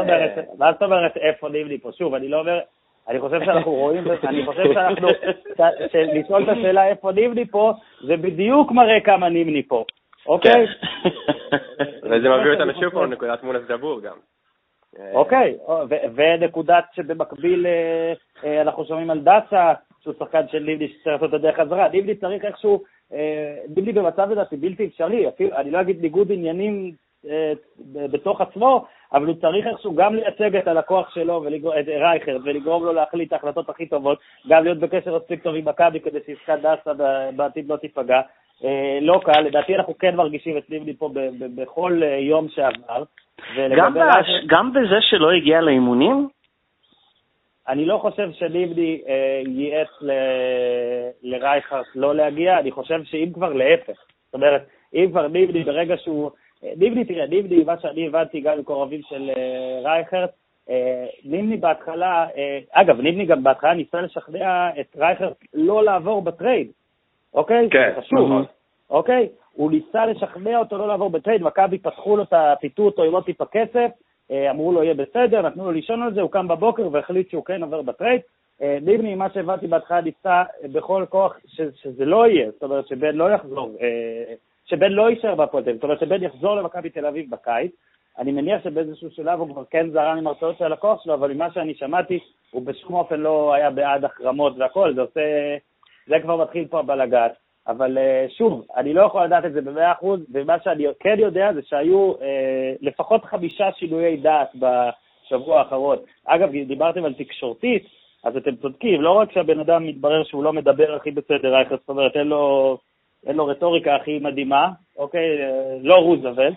[0.58, 1.90] מה זאת אומרת איפה נימני פה?
[1.98, 2.60] שוב, אני לא אומר...
[3.08, 5.08] אני חושב שאנחנו רואים, אני חושב שאנחנו,
[6.14, 7.72] לשאול את השאלה איפה נימני פה,
[8.06, 9.84] זה בדיוק מראה כמה נימני פה,
[10.26, 10.66] אוקיי?
[12.02, 14.16] וזה מביא אותנו שוב פה לנקודת מונס דבור גם.
[15.12, 15.56] אוקיי,
[16.14, 18.12] ונקודת שבמקביל אה,
[18.44, 21.88] אה, אנחנו שומעים על דסה, שהוא שחקן של ליבלי שצריך לעשות את הדרך חזרה.
[21.88, 26.92] ליבלי צריך איכשהו, אה, במצב לדעתי בלתי אפשרי, אני לא אגיד ניגוד עניינים
[27.94, 31.44] בתוך עצמו, אבל הוא צריך איכשהו גם לייצג את הלקוח שלו,
[31.80, 35.68] את רייכרד, ולגרום לו להחליט את ההחלטות הכי טובות, גם להיות בקשר מספיק טוב עם
[35.68, 36.92] מכבי כדי שעסקת דסה
[37.36, 38.20] בעתיד לא תיפגע.
[38.64, 41.10] אה, לא קל, לדעתי אנחנו כן מרגישים את ליבלי פה
[41.54, 43.02] בכל אה, יום שעבר.
[43.76, 44.46] גם, בש...
[44.46, 46.28] גם בזה שלא הגיע לאימונים?
[47.68, 50.10] אני לא חושב שליבלי אה, ייעץ ל...
[51.22, 53.96] לרייכרט לא להגיע, אני חושב שאם כבר להפך.
[54.26, 54.62] זאת אומרת,
[54.94, 56.30] אם כבר ליבלי ברגע שהוא...
[56.64, 60.30] אה, תראה, ליבלי, מה שאני הבנתי גם מקורבים של אה, רייכרט,
[60.70, 62.26] אה, נימני בהתחלה,
[62.72, 66.70] אגב, נימני גם בהתחלה ניסה לשכנע את רייכרט לא לעבור ב trade.
[67.34, 67.68] אוקיי?
[67.70, 68.30] כן, חשוב.
[68.90, 69.28] אוקיי?
[69.52, 72.54] הוא ניסה לשכנע אותו לא לעבור ב trade, מכבי פתחו לו את ה...
[72.60, 73.90] פיתו אותו עם עוד טיפה כסף,
[74.50, 77.62] אמרו לו יהיה בסדר, נתנו לו לישון על זה, הוא קם בבוקר והחליט שהוא כן
[77.62, 78.20] עובר ב trade.
[78.60, 80.42] ליבני, מה שהבנתי בהתחלה, ניסה
[80.72, 84.34] בכל כוח ש, שזה לא יהיה, זאת אומרת שבן לא יחזור, אה,
[84.66, 87.72] שבן לא יישאר בהפועל תל אביב, זאת אומרת שבן יחזור למכבי תל אביב בקיץ.
[88.18, 91.50] אני מניח שבאיזשהו שלב הוא כבר כן זרם עם הרצאות של הלקוח שלו, אבל ממה
[91.52, 92.18] שאני שמעתי,
[92.50, 95.20] הוא בשום אופן לא היה בעד החרמות והכל, זה עושה...
[96.06, 97.28] זה כבר מתחיל פה הבלגן.
[97.68, 101.52] אבל uh, שוב, אני לא יכול לדעת את זה במאה אחוז, ומה שאני כן יודע
[101.52, 102.16] זה שהיו uh,
[102.80, 105.98] לפחות חמישה שינויי דעת בשבוע האחרון.
[106.26, 107.86] אגב, דיברתם על תקשורתית,
[108.24, 111.88] אז אתם צודקים, לא רק שהבן אדם מתברר שהוא לא מדבר הכי בסדר, רייכר, זאת
[111.88, 112.78] אומרת, אין לו,
[113.26, 115.38] אין לו רטוריקה הכי מדהימה, אוקיי?
[115.38, 115.48] Uh,
[115.82, 116.54] לא רוזוולט,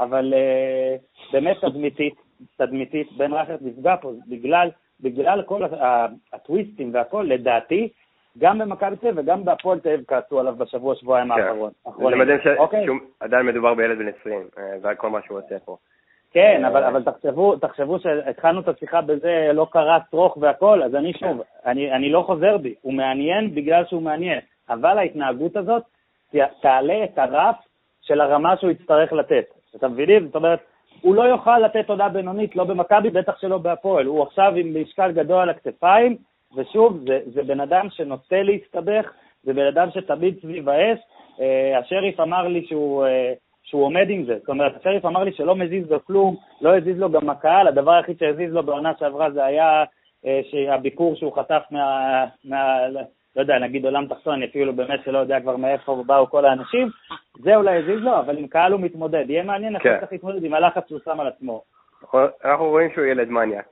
[0.00, 2.14] אבל uh, באמת תדמיתית,
[2.56, 5.62] תדמיתית, בן רייכר נפגע פה בגלל, בגלל כל
[6.32, 7.88] הטוויסטים והכל, לדעתי,
[8.38, 11.40] גם במכבי תל אביב וגם בהפועל תל אביב כעסו עליו בשבוע, שבועיים כן.
[11.40, 11.70] האחרון.
[11.84, 15.76] זה מדהים שעדיין מדובר בילד בן 20, אה, זה כל מה שהוא עושה פה.
[16.32, 21.12] כן, אבל, אבל תחשבו, תחשבו שהתחלנו את השיחה בזה, לא קרה צרוך והכל, אז אני
[21.12, 25.82] שוב, אני, אני לא חוזר בי, הוא מעניין בגלל שהוא מעניין, אבל ההתנהגות הזאת
[26.60, 27.56] תעלה את הרף
[28.02, 29.44] של הרמה שהוא יצטרך לתת.
[29.76, 30.26] אתם מבינים?
[30.26, 30.60] זאת אומרת,
[31.00, 34.06] הוא לא יוכל לתת הודעה בינונית, לא במכבי, בטח שלא בהפועל.
[34.06, 36.16] הוא עכשיו עם משקל גדול על הכתפיים,
[36.56, 39.12] ושוב, זה, זה בן אדם שנוטה להסתבך,
[39.44, 40.98] זה בן אדם שתמיד סביב האש.
[41.40, 44.38] אה, השריף אמר לי שהוא, אה, שהוא עומד עם זה.
[44.38, 47.92] זאת אומרת, השריף אמר לי שלא מזיז לו כלום, לא הזיז לו גם הקהל, הדבר
[47.92, 49.84] היחיד שהזיז לו בעונה שעברה זה היה
[50.26, 52.26] אה, הביקור שהוא חטף מה...
[52.44, 52.78] מה
[53.36, 56.90] לא יודע, נגיד עולם תחתון, אני אפילו באמת שלא יודע כבר מאיפה באו כל האנשים,
[57.34, 59.30] זה אולי הזיז לו, אבל עם קהל הוא מתמודד.
[59.30, 61.62] יהיה מעניין איך הוא צריך להתמודד עם הלחץ שהוא שם על עצמו.
[62.44, 63.70] אנחנו רואים שהוא ילד מניאק,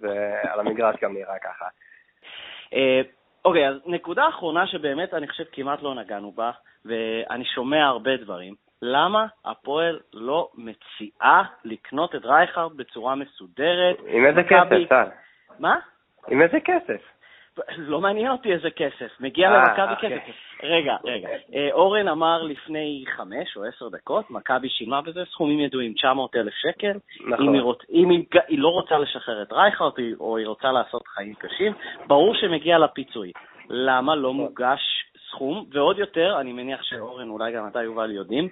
[0.00, 1.64] ועל המגרש גם נראה ככה.
[2.74, 3.00] אה,
[3.44, 6.50] אוקיי, אז נקודה אחרונה שבאמת אני חושב כמעט לא נגענו בה,
[6.84, 13.96] ואני שומע הרבה דברים, למה הפועל לא מציעה לקנות את רייכרד בצורה מסודרת?
[14.06, 15.08] עם איזה כסף, טל?
[15.58, 15.76] מה?
[16.28, 17.15] עם איזה כסף?
[17.92, 20.20] לא מעניין אותי איזה כסף, מגיע אה, למכבי אוקיי.
[20.20, 20.62] כסף.
[20.62, 21.28] רגע, רגע.
[21.54, 26.54] אה, אורן אמר לפני חמש או עשר דקות, מכבי שילמה בזה סכומים ידועים, 900 אלף
[26.54, 26.98] שקל.
[27.26, 27.48] נכון.
[27.48, 27.78] אם, היא, רוצ...
[27.90, 31.72] אם היא, היא לא רוצה לשחרר את רייכרד או היא רוצה לעשות חיים קשים,
[32.06, 33.32] ברור שמגיע לה פיצוי.
[33.70, 34.80] למה לא מוגש
[35.30, 35.66] סכום?
[35.72, 38.48] ועוד יותר, אני מניח שאורן, אולי גם אתה, יובל, יודעים,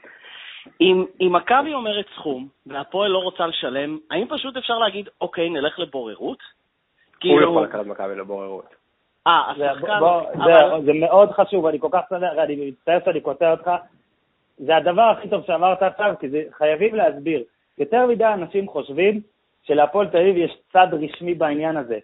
[0.81, 5.79] אם, אם מכבי אומרת סכום והפועל לא רוצה לשלם, האם פשוט אפשר להגיד, אוקיי, נלך
[5.79, 6.39] לבוררות?
[6.39, 7.51] הוא כאילו...
[7.51, 8.84] יכול לקחת מכבי לבוררות.
[9.27, 10.01] אה, השחקן...
[10.85, 13.71] זה מאוד חשוב, אני כל כך שמח, אני מצטער שאני קוטע אותך.
[14.59, 17.43] זה הדבר הכי טוב שאמרת עכשיו, כי זה, חייבים להסביר.
[17.79, 19.21] יותר מדי אנשים חושבים
[19.63, 21.99] שלהפועל תל אביב יש צד רשמי בעניין הזה.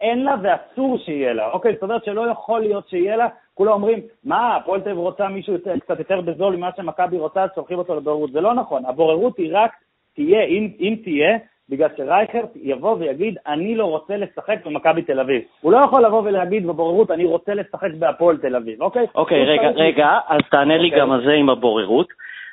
[0.00, 1.74] אין לה ואסור שיהיה לה, אוקיי?
[1.74, 5.52] זאת אומרת שלא יכול להיות שיהיה לה, כולם אומרים, מה, הפועל תל אביב רוצה מישהו
[5.52, 8.32] יותר, קצת יותר בזול ממה שמכבי רוצה, אז שולחים אותו לבוררות.
[8.32, 9.72] זה לא נכון, הבוררות היא רק
[10.14, 11.38] תהיה, אם, אם תהיה,
[11.70, 15.42] בגלל שרייכרט יבוא ויגיד, אני לא רוצה לשחק במכבי תל אביב.
[15.60, 19.06] הוא לא יכול לבוא ולהגיד בבוררות, אני רוצה לשחק בהפועל תל אביב, אוקיי?
[19.14, 21.00] אוקיי, רגע, רגע, אז תענה לי אוקיי.
[21.00, 22.08] גם על זה עם הבוררות.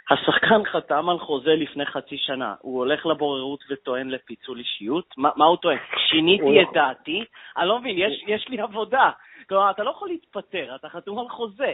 [0.10, 5.06] השחקן חתם על חוזה לפני חצי שנה, הוא הולך לבוררות וטוען לפיצול אישיות?
[5.17, 5.77] מה, מה הוא טוען?
[6.10, 7.23] שיניתי את דעתי?
[7.58, 9.10] אני לא מבין, יש, יש לי עבודה.
[9.49, 11.71] כלומר, אתה לא יכול להתפטר, אתה חתום על חוזה.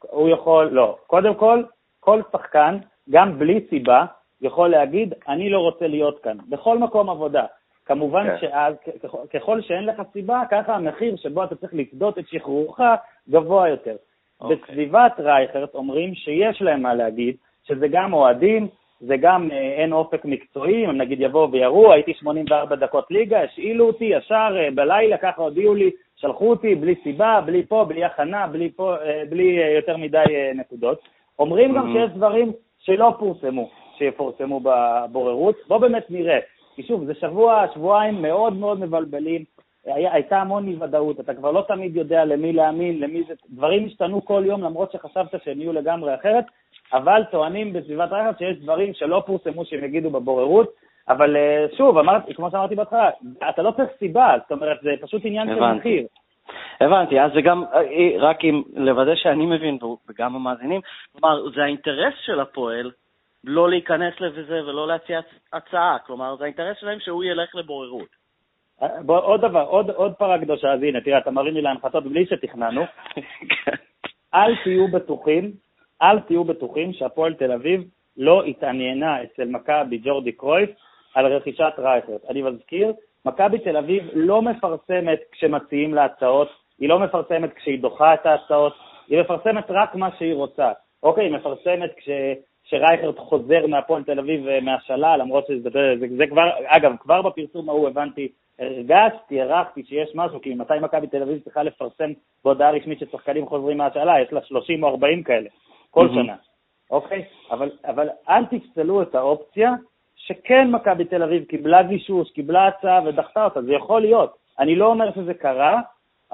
[0.00, 0.96] הוא יכול, לא.
[1.06, 1.62] קודם כל,
[2.00, 2.78] כל שחקן,
[3.10, 4.04] גם בלי סיבה,
[4.40, 7.44] יכול להגיד, אני לא רוצה להיות כאן, בכל מקום עבודה.
[7.86, 8.26] כמובן.
[8.26, 8.36] כן.
[8.40, 8.74] שאז,
[9.34, 12.80] ככל שאין לך סיבה, ככה המחיר שבו אתה צריך לפדות את שחרורך
[13.28, 13.96] גבוה יותר.
[14.40, 14.56] אוקיי.
[14.56, 18.68] בסביבת רייכרט אומרים שיש להם מה להגיד, שזה גם אוהדים,
[19.00, 23.86] זה גם אה, אין אופק מקצועי, הם נגיד יבואו ויראו, הייתי 84 דקות ליגה, השאילו
[23.86, 28.46] אותי ישר אה, בלילה, ככה הודיעו לי, שלחו אותי בלי סיבה, בלי פה, בלי הכנה,
[28.46, 30.98] בלי, פה, אה, בלי יותר מדי נקודות.
[31.38, 31.74] אומרים mm-hmm.
[31.74, 35.56] גם שיש דברים שלא פורסמו, שיפורסמו בבוררות.
[35.68, 36.38] בואו באמת נראה.
[36.74, 39.44] כי שוב, זה שבוע, שבועיים מאוד מאוד מבלבלים.
[39.86, 43.34] היה, הייתה המון אי ודאות, אתה כבר לא תמיד יודע למי להאמין, למי זה...
[43.50, 46.44] דברים השתנו כל יום למרות שחשבת שהם יהיו לגמרי אחרת,
[46.92, 50.70] אבל טוענים בסביבת רכב שיש דברים שלא פורסמו שהם יגידו בבוררות,
[51.08, 53.10] אבל אה, שוב, אמרתי, כמו שאמרתי בהתחלה,
[53.50, 56.06] אתה לא צריך סיבה, זאת אומרת, זה פשוט עניין של מחיר.
[56.80, 59.78] הבנתי, אז זה גם, אה, רק אם לוודא שאני מבין,
[60.08, 60.80] וגם המאזינים,
[61.12, 62.90] כלומר, זה האינטרס של הפועל
[63.46, 65.20] לא להיכנס לזה ולא להציע
[65.52, 68.24] הצעה, כלומר, זה האינטרס שלהם שהוא ילך לבוררות.
[69.00, 72.26] בוא, עוד דבר, עוד, עוד פרה קדושה, אז הנה, תראה, אתה מרים לי להנחתות בלי
[72.26, 72.82] שתכננו.
[74.34, 75.52] אל תהיו בטוחים,
[76.02, 77.84] אל תהיו בטוחים שהפועל תל אביב
[78.16, 80.70] לא התעניינה אצל מכבי ג'ורדי קרויף
[81.14, 82.18] על רכישת רייכרד.
[82.28, 82.92] אני מזכיר,
[83.24, 88.74] מכבי תל אביב לא מפרסמת כשמציעים לה הצעות, היא לא מפרסמת כשהיא דוחה את ההצעות,
[89.08, 90.72] היא מפרסמת רק מה שהיא רוצה.
[91.02, 92.08] אוקיי, היא מפרסמת כש...
[92.64, 97.22] שרייכרד חוזר מהפועל תל אביב אה, מהשאלה, למרות שזה זה, זה, זה כבר, אגב, כבר
[97.22, 102.10] בפרסום ההוא הבנתי, הרגשתי, הערכתי שיש משהו, כי מתי מכבי תל אביב צריכה לפרסם
[102.44, 105.48] בהודעה רשמית ששחקנים חוזרים מהשאלה, יש לה 30 או 40 כאלה,
[105.90, 106.14] כל mm-hmm.
[106.14, 106.36] שנה,
[106.90, 107.24] אוקיי?
[107.50, 109.72] אבל, אבל אל תפסלו את האופציה
[110.16, 114.36] שכן מכבי תל אביב קיבלה גישוש, קיבלה הצעה ודחתה אותה, זה יכול להיות.
[114.58, 115.80] אני לא אומר שזה קרה,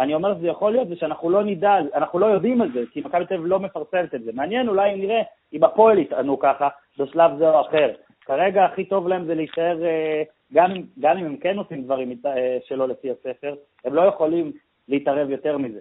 [0.01, 3.27] אני אומר שזה יכול להיות ושאנחנו לא נדע, אנחנו לא יודעים על זה, כי מכבי
[3.27, 4.31] תל אביב לא מפרסמת את זה.
[4.35, 7.91] מעניין אולי אם נראה אם הפועל יטענו ככה בשלב זה או אחר.
[8.25, 12.59] כרגע הכי טוב להם זה להישאר, אה, גם, גם אם הם כן עושים דברים אה,
[12.65, 14.53] שלא לפי הספר, הם לא יכולים
[14.89, 15.81] להתערב יותר מזה.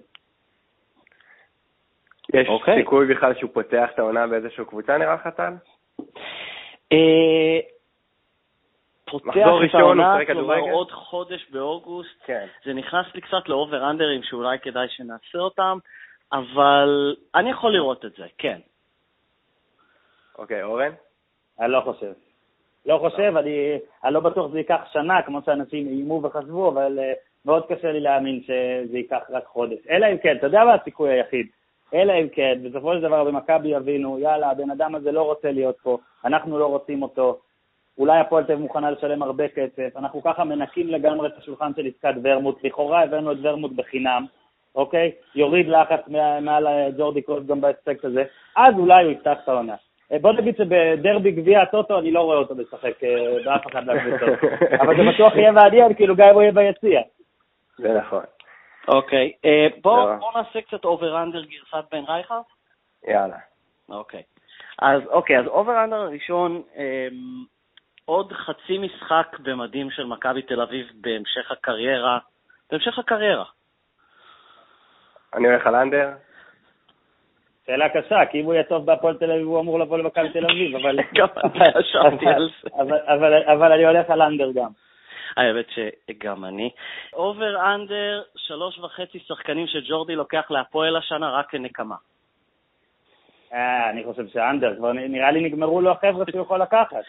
[2.33, 2.51] יש okay.
[2.51, 2.79] אוקיי.
[2.79, 5.53] סיכוי בכלל שהוא פותח את העונה באיזושהי קבוצה, נראה לך, טל?
[9.15, 9.35] אה, פותח
[9.69, 12.45] את העונה, כלומר עוד חודש באוגוסט, כן.
[12.65, 15.77] זה נכנס לי קצת לאובר-אנדרים שאולי כדאי שנעשה אותם,
[16.33, 18.59] אבל אני יכול לראות את זה, כן.
[20.37, 20.91] אוקיי, אורן?
[21.59, 22.11] אני לא חושב.
[22.85, 27.17] לא חושב, אני, אני לא בטוח שזה ייקח שנה, כמו שאנשים איימו וחשבו, אבל uh,
[27.45, 29.79] מאוד קשה לי להאמין שזה ייקח רק חודש.
[29.89, 31.47] אלא אם כן, אתה יודע מה הסיכוי היחיד?
[31.93, 35.77] אלא אם כן, בסופו של דבר במכבי יבינו, יאללה, הבן אדם הזה לא רוצה להיות
[35.83, 37.39] פה, אנחנו לא רוצים אותו,
[37.99, 41.87] אולי הפועל תל אביב מוכנה לשלם הרבה כסף, אנחנו ככה מנקים לגמרי את השולחן של
[41.87, 44.25] עסקת ורמוט, לכאורה הבאנו את ורמוט בחינם,
[44.75, 45.11] אוקיי?
[45.35, 46.07] יוריד לחץ
[46.41, 48.23] מעל ג'ורדי קרויף גם באספקט הזה,
[48.55, 49.75] אז אולי הוא יפתח את העונה.
[50.11, 54.39] אה, בוא נגיד שבדרבי גביע הטוטו אני לא רואה אותו משחק אה, באף אחד מהקבוצות,
[54.81, 57.01] אבל זה בטוח יהיה מעניין, כאילו גם אם הוא יהיה ביציע.
[57.77, 58.23] זה נכון.
[58.87, 62.41] אוקיי, אה, בואו נעשה קצת over-under גרסת בן רייכרד.
[63.07, 63.37] יאללה.
[63.89, 64.23] אוקיי.
[64.81, 66.61] אז אוקיי, אז over-under הראשון,
[68.09, 72.19] עוד חצי משחק במדים של מכבי תל אביב בהמשך הקריירה,
[72.71, 73.45] בהמשך הקריירה.
[75.33, 76.09] אני הולך על under.
[77.65, 80.45] שאלה קשה, כי אם הוא יהיה טוב בהפועל תל אביב, הוא אמור לבוא למכבי תל
[80.45, 80.99] אביב, אבל...
[83.53, 84.69] אבל אני הולך על under גם.
[85.37, 86.69] האמת שגם אני.
[87.13, 91.95] אובר אנדר, שלוש וחצי שחקנים שג'ורדי לוקח להפועל השנה רק כנקמה.
[93.53, 97.03] אה, אני חושב שאנדר, כבר נראה לי נגמרו לו החבר'ה שהוא יכול לקחת.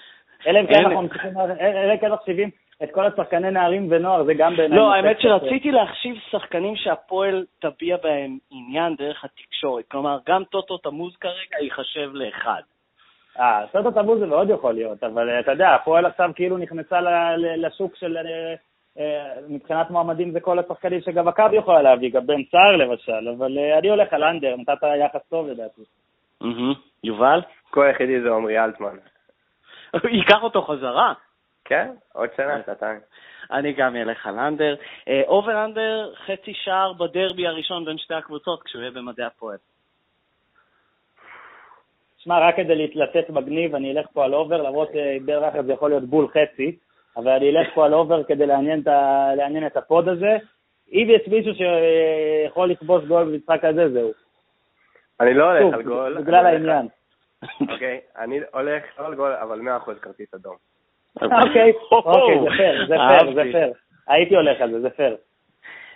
[0.47, 2.51] אלא אם כן אנחנו צריכים, אלא אם כן מחשיבים
[2.83, 4.79] את כל השחקני נערים ונוער, זה גם בעיניי...
[4.79, 9.85] לא, האמת שרציתי להחשיב שחקנים שהפועל תביע בהם עניין דרך התקשורת.
[9.91, 12.61] כלומר, גם טוטו תמוז כרגע ייחשב לאחד.
[13.41, 17.01] אה, טוטו תמוז זה מאוד יכול להיות, אבל אתה יודע, הפועל עכשיו כאילו נכנסה
[17.37, 18.17] לשוק של...
[18.17, 18.55] אה,
[18.99, 23.59] אה, מבחינת מועמדים זה כל השחקנים שגם מכבי יכולה להביא, גם בן סער למשל, אבל
[23.59, 25.83] אה, אני הולך על אנדר, נתת יחס טוב לדעתי.
[27.05, 27.41] יובל?
[27.71, 28.97] כל היחידי זה עמרי אלטמן.
[30.05, 31.13] ייקח אותו חזרה.
[31.65, 33.01] כן, עוד שנה, שנתיים.
[33.53, 34.75] אני גם אלך על under.
[35.27, 39.57] over under, חצי שער בדרבי הראשון בין שתי הקבוצות כשהוא יהיה במדי הפועל.
[42.19, 45.91] שמע, רק כדי לתת מגניב, אני אלך פה על over, למרות שבר לחץ זה יכול
[45.91, 46.77] להיות בול חצי,
[47.17, 50.37] אבל אני אלך פה על over כדי לעניין את, ה, לעניין את ה pod הזה.
[50.93, 54.13] אם יש מישהו שיכול לכבוש גול במשחק הזה, זהו.
[55.21, 56.19] אני לא הולך על גול.
[56.23, 56.89] בגלל העניין.
[57.61, 60.57] אוקיי, אני הולך לא על גול, אבל 100% כרטיס אדום.
[61.23, 63.73] אוקיי, אוקיי, זה פייר, זה פייר, זה פייר.
[64.09, 65.17] הייתי הולך על זה, זה פייר.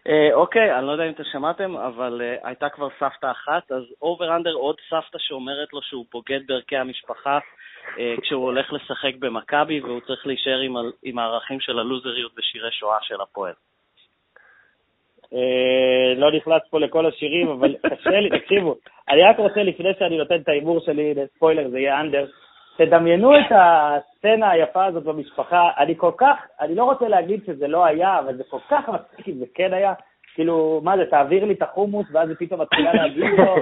[0.09, 3.83] אה, אוקיי, אני לא יודע אם אתם שמעתם, אבל אה, הייתה כבר סבתא אחת, אז
[4.03, 9.81] over under עוד סבתא שאומרת לו שהוא בוגד בערכי המשפחה אה, כשהוא הולך לשחק במכבי
[9.81, 10.61] והוא צריך להישאר
[11.03, 13.53] עם, הערכים של הלוזריות ושירי שואה של הפועל.
[15.35, 18.75] Uh, לא נכנס פה לכל השירים, אבל קשה לי, תקשיבו,
[19.11, 22.27] אני רק רוצה לפני שאני נותן את ההימור שלי, ספוילר, זה יהיה אנדר,
[22.77, 27.85] תדמיינו את הסצנה היפה הזאת במשפחה, אני כל כך, אני לא רוצה להגיד שזה לא
[27.85, 29.93] היה, אבל זה כל כך מצחיק אם זה כן היה,
[30.35, 33.57] כאילו, מה זה, תעביר לי את החומוס, ואז היא פתאום מתחילה להגיד לו,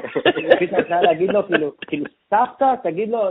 [0.60, 3.30] פתאום מתחילה להגיד לו, כאילו, כאילו, סבתא, תגיד לו, אה,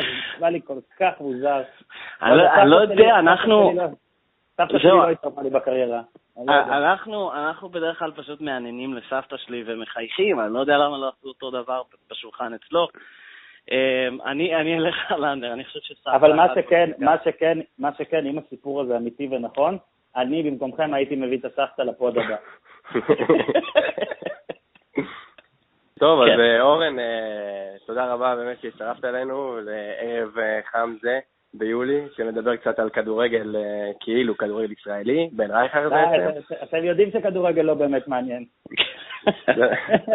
[0.00, 1.62] זה נשמע לי כל כך מוזר.
[2.22, 3.72] אני לא יודע, אנחנו...
[4.56, 6.00] סבתא שלי לא התרפה לי בקריירה.
[6.48, 11.28] אנחנו, אנחנו בדרך כלל פשוט מעניינים לסבתא שלי ומחייכים, אני לא יודע למה לא עשו
[11.28, 12.88] אותו דבר בשולחן אצלו.
[13.70, 16.16] אמ, אני, אני אלך על אנדר, אני חושב שסבתא...
[16.16, 19.78] אבל מה שכן, מה שכן, מה שכן, אם הסיפור הזה אמיתי ונכון,
[20.16, 22.36] אני במקומכם הייתי מביא את הסבתא לפוד הבא.
[26.00, 26.40] טוב, אז כן.
[26.40, 31.18] אה, אורן, אה, תודה רבה באמת שהצטרפת אלינו לערב אה, חם זה
[31.54, 33.56] ביולי, שנדבר קצת על כדורגל,
[34.00, 36.40] כאילו כדורגל ישראלי, בן רייכר בעצם.
[36.62, 38.44] אתם יודעים שכדורגל לא באמת מעניין.
[39.56, 39.66] זה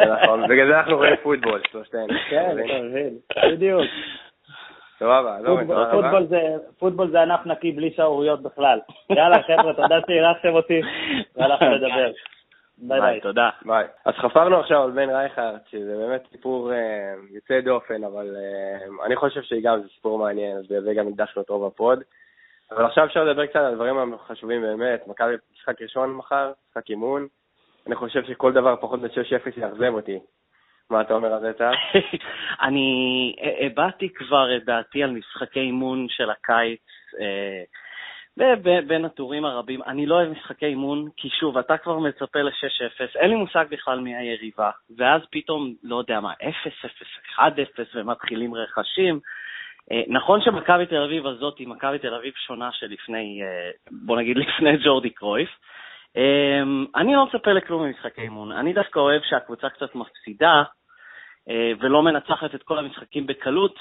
[0.05, 2.07] נכון, בגלל זה אנחנו רואים פוטבול, שלושתנו.
[2.29, 2.57] כן,
[3.51, 3.81] בדיוק.
[4.99, 6.19] סבבה, לא, רבה.
[6.79, 8.79] פוטבול זה ענף נקי בלי שערוריות בכלל.
[9.09, 10.81] יאללה, חבר'ה, תודה שאירחתם אותי,
[11.35, 12.11] והלכנו לדבר.
[12.87, 13.21] bye bye.
[13.21, 13.49] תודה.
[13.65, 13.85] ביי.
[14.05, 19.15] אז חפרנו עכשיו על בן רייכרד, שזה באמת סיפור אה, יוצא דופן, אבל אה, אני
[19.15, 21.99] חושב שגם זה סיפור מעניין, אז בזה גם הקדשנו את רוב ה pod.
[22.71, 25.07] אבל עכשיו אפשר לדבר קצת על הדברים החשובים באמת.
[25.07, 27.27] מכבי משחק ראשון מחר, משחק אימון.
[27.87, 30.19] אני חושב שכל דבר פחות מ-6-0 יאכזב אותי.
[30.89, 31.73] מה אתה אומר על זה, טל?
[32.67, 36.81] אני הבעתי כבר את דעתי על משחקי אימון של הקיץ.
[37.19, 37.63] אה,
[38.87, 43.29] בין הטורים הרבים, אני לא אוהב משחקי אימון, כי שוב, אתה כבר מצפה ל-6-0, אין
[43.29, 47.41] לי מושג בכלל מי היריבה, ואז פתאום, לא יודע מה, 0-0, 1-0,
[47.95, 49.19] ומתחילים רכשים.
[49.91, 54.37] אה, נכון שמכבי תל אביב הזאת היא מכבי תל אביב שונה שלפני, אה, בוא נגיד
[54.37, 55.49] לפני ג'ורדי קרויף.
[56.15, 58.51] אמ, אני לא מצפה לכלום ממשחקי אימון.
[58.51, 60.63] אני דווקא אוהב שהקבוצה קצת מפסידה
[61.49, 63.75] אה, ולא מנצחת את כל המשחקים בקלות.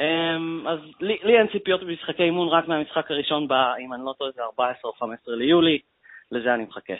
[0.00, 4.14] אמ, אז לי, לי אין ציפיות במשחקי אימון רק מהמשחק הראשון, בה, אם אני לא
[4.18, 5.78] טועה, זה 14 או 15 ליולי,
[6.32, 6.94] לזה אני מחכה.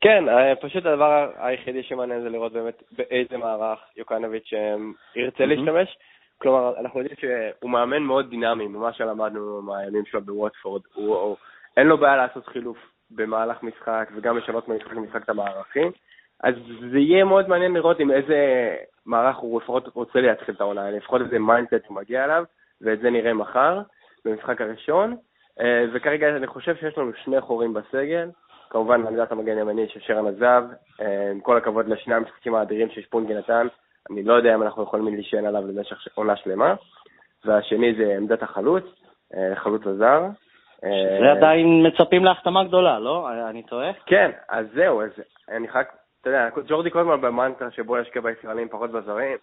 [0.00, 4.74] כן, אה, פשוט הדבר היחידי שמעניין זה לראות באמת באיזה מערך יוקנוביץ' אה,
[5.16, 5.96] ירצה להשתמש.
[6.42, 10.82] כלומר, אנחנו יודעים שהוא מאמן מאוד דינמי, ממה שלמדנו מהימים שלו בווטפורד.
[10.94, 11.36] הוא, הוא,
[11.76, 12.78] אין לו בעיה לעשות חילוף
[13.10, 15.92] במהלך משחק וגם לשנות ממשחק למשחק את המערכים.
[16.42, 16.54] אז
[16.90, 18.36] זה יהיה מאוד מעניין לראות עם איזה
[19.06, 22.44] מערך הוא לפחות רוצה להתחיל את העונה, לפחות איזה mindset הוא מגיע אליו,
[22.80, 23.80] ואת זה נראה מחר
[24.24, 25.16] במשחק הראשון.
[25.60, 28.30] אה, וכרגע אני חושב שיש לנו שני חורים בסגל,
[28.70, 30.64] כמובן עמדת המגן הימני של שרן עזב,
[31.00, 33.66] אה, עם כל הכבוד לשני המשחקים האדירים ששפונגי נתן,
[34.10, 36.74] אני לא יודע אם אנחנו יכולים להישען עליו למשך עונה שלמה.
[37.44, 38.84] והשני זה עמדת החלוץ,
[39.34, 40.26] אה, חלוץ הזר.
[40.78, 43.28] שזה עדיין מצפים להחתמה גדולה, לא?
[43.50, 43.92] אני טועה?
[44.06, 45.10] כן, אז זהו, אז
[45.48, 49.36] אני רק אתה יודע, ג'ורדי כל הזמן במנטרה שבו ישקיע בישראלים פחות בזרים,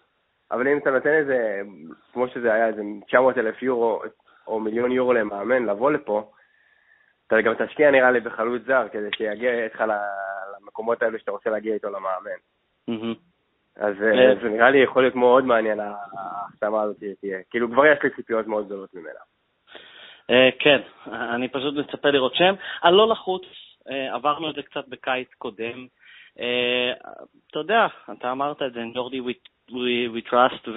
[0.50, 1.60] אבל אם אתה נותן איזה,
[2.12, 4.02] כמו שזה היה, איזה 900 אלף יורו
[4.46, 6.30] או מיליון יורו למאמן לבוא לפה,
[7.26, 9.84] אתה גם תשקיע נראה לי בחלוץ זר כדי שיגיע איתך
[10.60, 12.38] למקומות האלו שאתה רוצה להגיע איתו למאמן.
[13.76, 17.38] אז אה, זה נראה לי יכול להיות מאוד מעניין ההחתמה הזאת תהיה.
[17.50, 19.20] כאילו כבר יש לי ציפיות מאוד גדולות ממנה.
[20.30, 22.54] אה, כן, אני פשוט מצפה לראות שם.
[22.84, 23.42] אני לא לחוץ,
[23.90, 25.86] אה, עברנו את זה קצת בקיץ קודם.
[26.40, 26.92] אה,
[27.50, 29.20] אתה יודע, אתה אמרת את זה, ג'ורדי
[29.70, 30.68] we trust,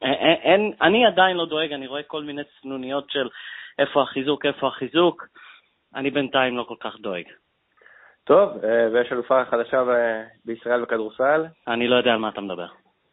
[0.00, 3.28] ואני עדיין לא דואג, אני רואה כל מיני צנוניות של
[3.78, 5.26] איפה החיזוק, איפה החיזוק,
[5.94, 7.24] אני בינתיים לא כל כך דואג.
[8.24, 9.82] טוב, אה, ויש אלופה חדשה
[10.44, 11.44] בישראל בכדורסל.
[11.68, 12.66] אני לא יודע על מה אתה מדבר.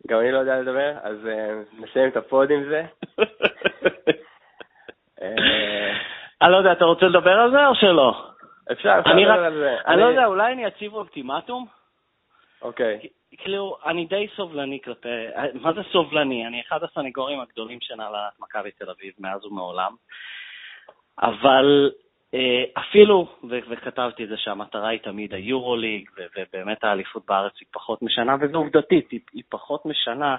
[0.07, 2.83] גם אני לא יודע לדבר, אז אה, נסיים את הפוד עם זה.
[6.41, 8.32] אני לא יודע, אתה רוצה לדבר על זה או שלא?
[8.71, 9.75] אפשר, אפשר לדבר על זה.
[9.87, 11.65] אני לא יודע, אולי אני אציב אופטימטום?
[12.61, 12.99] אוקיי.
[13.37, 15.09] כאילו, אני די סובלני כלפי,
[15.53, 16.47] מה זה סובלני?
[16.47, 19.95] אני אחד הסנגורים הגדולים של הנהלת מכבי תל אביב מאז ומעולם,
[21.21, 21.91] אבל
[22.33, 23.27] אה, אפילו,
[23.69, 29.09] וכתבתי את זה שהמטרה היא תמיד היורוליג, ובאמת האליפות בארץ היא פחות משנה, וזה עובדתית,
[29.33, 30.35] היא פחות משנה,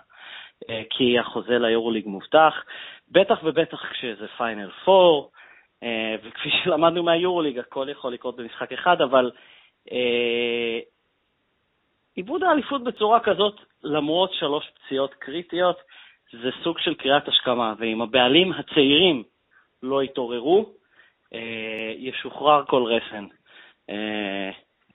[0.71, 2.65] אה, כי החוזה ליורוליג מובטח,
[3.11, 5.34] בטח ובטח כשזה פיינל פור, אה,
[6.23, 9.31] וכפי שלמדנו מהיורוליג, הכל יכול לקרות במשחק אחד, אבל
[9.93, 10.79] אה,
[12.17, 15.77] עיבוד האליפות בצורה כזאת, למרות שלוש פציעות קריטיות,
[16.33, 19.23] זה סוג של קריאת השכמה, ואם הבעלים הצעירים
[19.83, 20.67] לא יתעוררו,
[21.35, 23.27] אה, ישוחרר כל רסן.
[23.91, 24.51] אה,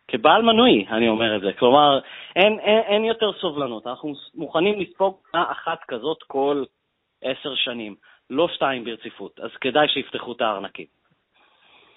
[0.07, 1.53] כבעל מנוי, אני אומר את זה.
[1.53, 1.99] כלומר,
[2.35, 3.87] אין, אין, אין יותר סובלנות.
[3.87, 6.63] אנחנו מוכנים לספוג עונה אחת כזאת כל
[7.23, 7.95] עשר שנים,
[8.29, 9.39] לא שתיים ברציפות.
[9.39, 10.85] אז כדאי שיפתחו את הארנקים.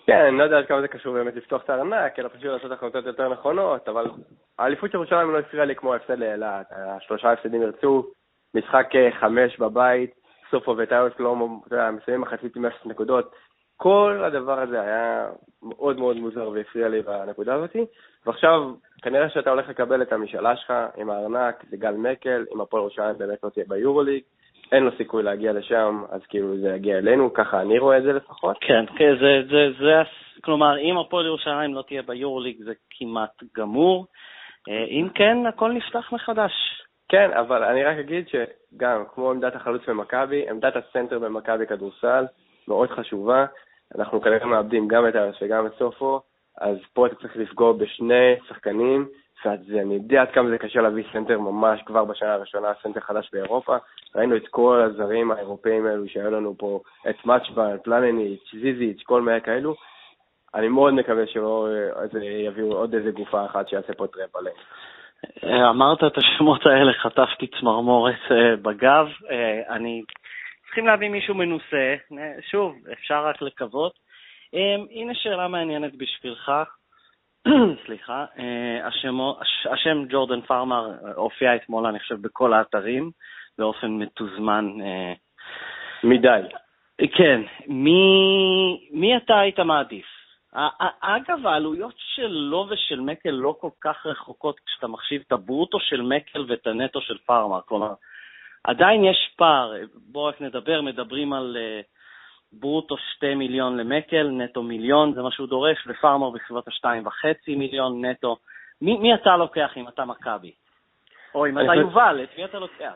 [0.06, 2.72] כן, אני לא יודע עד כמה זה קשור באמת לפתוח את הארנק, אלא פשוט לעשות
[2.72, 4.06] החלטות יותר נכונות, אבל
[4.58, 6.66] האליפות של ירושלים לא הפריעה לי כמו ההפסד לאילת.
[6.70, 8.06] השלושה הפסדים ירצו,
[8.54, 10.10] משחק אה, חמש בבית,
[10.50, 11.36] סופו וטיוס לא,
[11.92, 13.34] מסיימים מחצית עם אפס נקודות.
[13.76, 15.26] כל הדבר הזה היה
[15.62, 17.76] מאוד מאוד מוזר והפריע לי בנקודה הזאת,
[18.26, 18.72] ועכשיו
[19.02, 23.18] כנראה שאתה הולך לקבל את המשאלה שלך עם הארנק, זה גל מקל, אם הפועל ירושלים
[23.18, 24.22] באמת לא תהיה ביורוליג,
[24.72, 28.12] אין לו סיכוי להגיע לשם, אז כאילו זה יגיע אלינו, ככה אני רואה את זה
[28.12, 28.56] לפחות.
[28.60, 30.02] כן, כן, זה, זה, זה,
[30.44, 34.06] כלומר, אם הפועל ירושלים לא תהיה ביורוליג זה כמעט גמור,
[34.68, 36.52] אה, אם כן, הכל נפתח מחדש.
[37.08, 42.24] כן, אבל אני רק אגיד שגם, כמו עמדת החלוץ במכבי, עמדת הסנטר במכבי כדורסל
[42.68, 43.46] מאוד חשובה.
[43.98, 46.20] אנחנו כנראה מאבדים גם את אלכס וגם את סופו,
[46.58, 49.08] אז פה אתה צריך לפגוע בשני שחקנים
[49.46, 53.76] ואני יודע עד כמה זה קשה להביא סנטר ממש כבר בשנה הראשונה, סנטר חדש באירופה.
[54.16, 56.80] ראינו את כל הזרים האירופאים האלו שהיו לנו פה,
[57.10, 59.74] את מאצ'בן, פלניניץ', ז'יז'יץ', כל מיני כאלו.
[60.54, 61.68] אני מאוד מקווה שלא
[62.46, 64.56] יביאו עוד איזה גופה אחת שיעשה פה trap עליהם.
[65.70, 69.06] אמרת את השמות האלה, חטפתי צמרמורת אה, בגב.
[69.30, 70.02] אה, אני...
[70.64, 73.92] צריכים להביא מישהו מנוסה, אה, שוב, אפשר רק לקוות.
[74.90, 76.52] הנה שאלה מעניינת בשבילך.
[77.86, 79.38] סליחה, אה, השמו,
[79.70, 83.10] השם ג'ורדן פארמר אה, הופיע אתמול, אני חושב, בכל האתרים,
[83.58, 84.66] באופן מתוזמן.
[84.80, 85.12] אה.
[86.04, 86.40] מדי.
[87.16, 88.02] כן, מי,
[88.90, 90.06] מי אתה היית מעדיף?
[91.00, 96.44] אגב, העלויות שלו ושל מקל לא כל כך רחוקות כשאתה מחשיב את הברוטו של מקל
[96.48, 97.60] ואת הנטו של פארמר.
[97.66, 97.94] כלומר,
[98.64, 99.72] עדיין יש פער.
[99.94, 101.91] בואו רק נדבר, מדברים על uh,
[102.52, 108.36] ברוטו 2 מיליון למקל, נטו מיליון, זה מה שהוא דורש, ופארמר בסביבות ה-2.5 מיליון נטו.
[108.82, 110.52] מי, מי אתה לוקח אם אתה מכבי?
[111.34, 112.94] או אם אתה יובל, את מי אתה לוקח?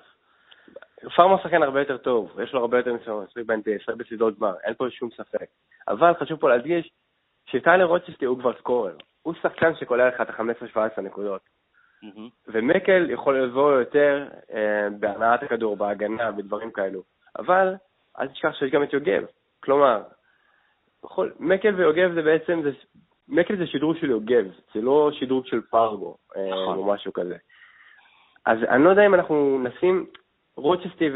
[1.17, 4.75] פארמר שחקן הרבה יותר טוב, יש לו הרבה יותר ניסיון, יש ב-NBA, בסביבות גמר, אין
[4.75, 5.47] פה שום ספק.
[5.89, 6.91] אבל חשוב פה להדגיש
[7.47, 8.97] שטיילר רוצ'סטי הוא כבר סקורר.
[9.23, 11.41] הוא שחקן שכולל לך את ה-15-17 נקודות.
[12.49, 17.03] ומקל יכול לבוא יותר אה, בהנעת הכדור, בהגנה, בדברים כאלו.
[17.39, 17.75] אבל
[18.21, 19.25] אל תשכח שיש גם את יוגב.
[19.67, 20.03] כלומר,
[21.05, 22.71] בכל, מקל ויוגב זה בעצם, זה,
[23.29, 24.45] מקל זה שדרוג של יוגב,
[24.75, 26.79] זה לא שדרוג של פרגו, אה, נכון.
[26.79, 27.37] או משהו כזה.
[28.47, 30.07] אז אני לא יודע אם אנחנו נשים
[30.57, 31.11] רוצ'סטי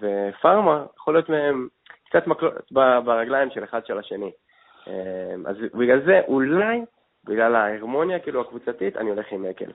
[0.00, 1.68] ופארמה, יכול להיות מהם
[2.08, 2.72] קצת מקלות
[3.04, 4.30] ברגליים של אחד של השני.
[4.88, 6.80] אה, אז בגלל זה, אולי,
[7.24, 9.70] בגלל ההרמוניה כאילו הקבוצתית, אני הולך עם מקל.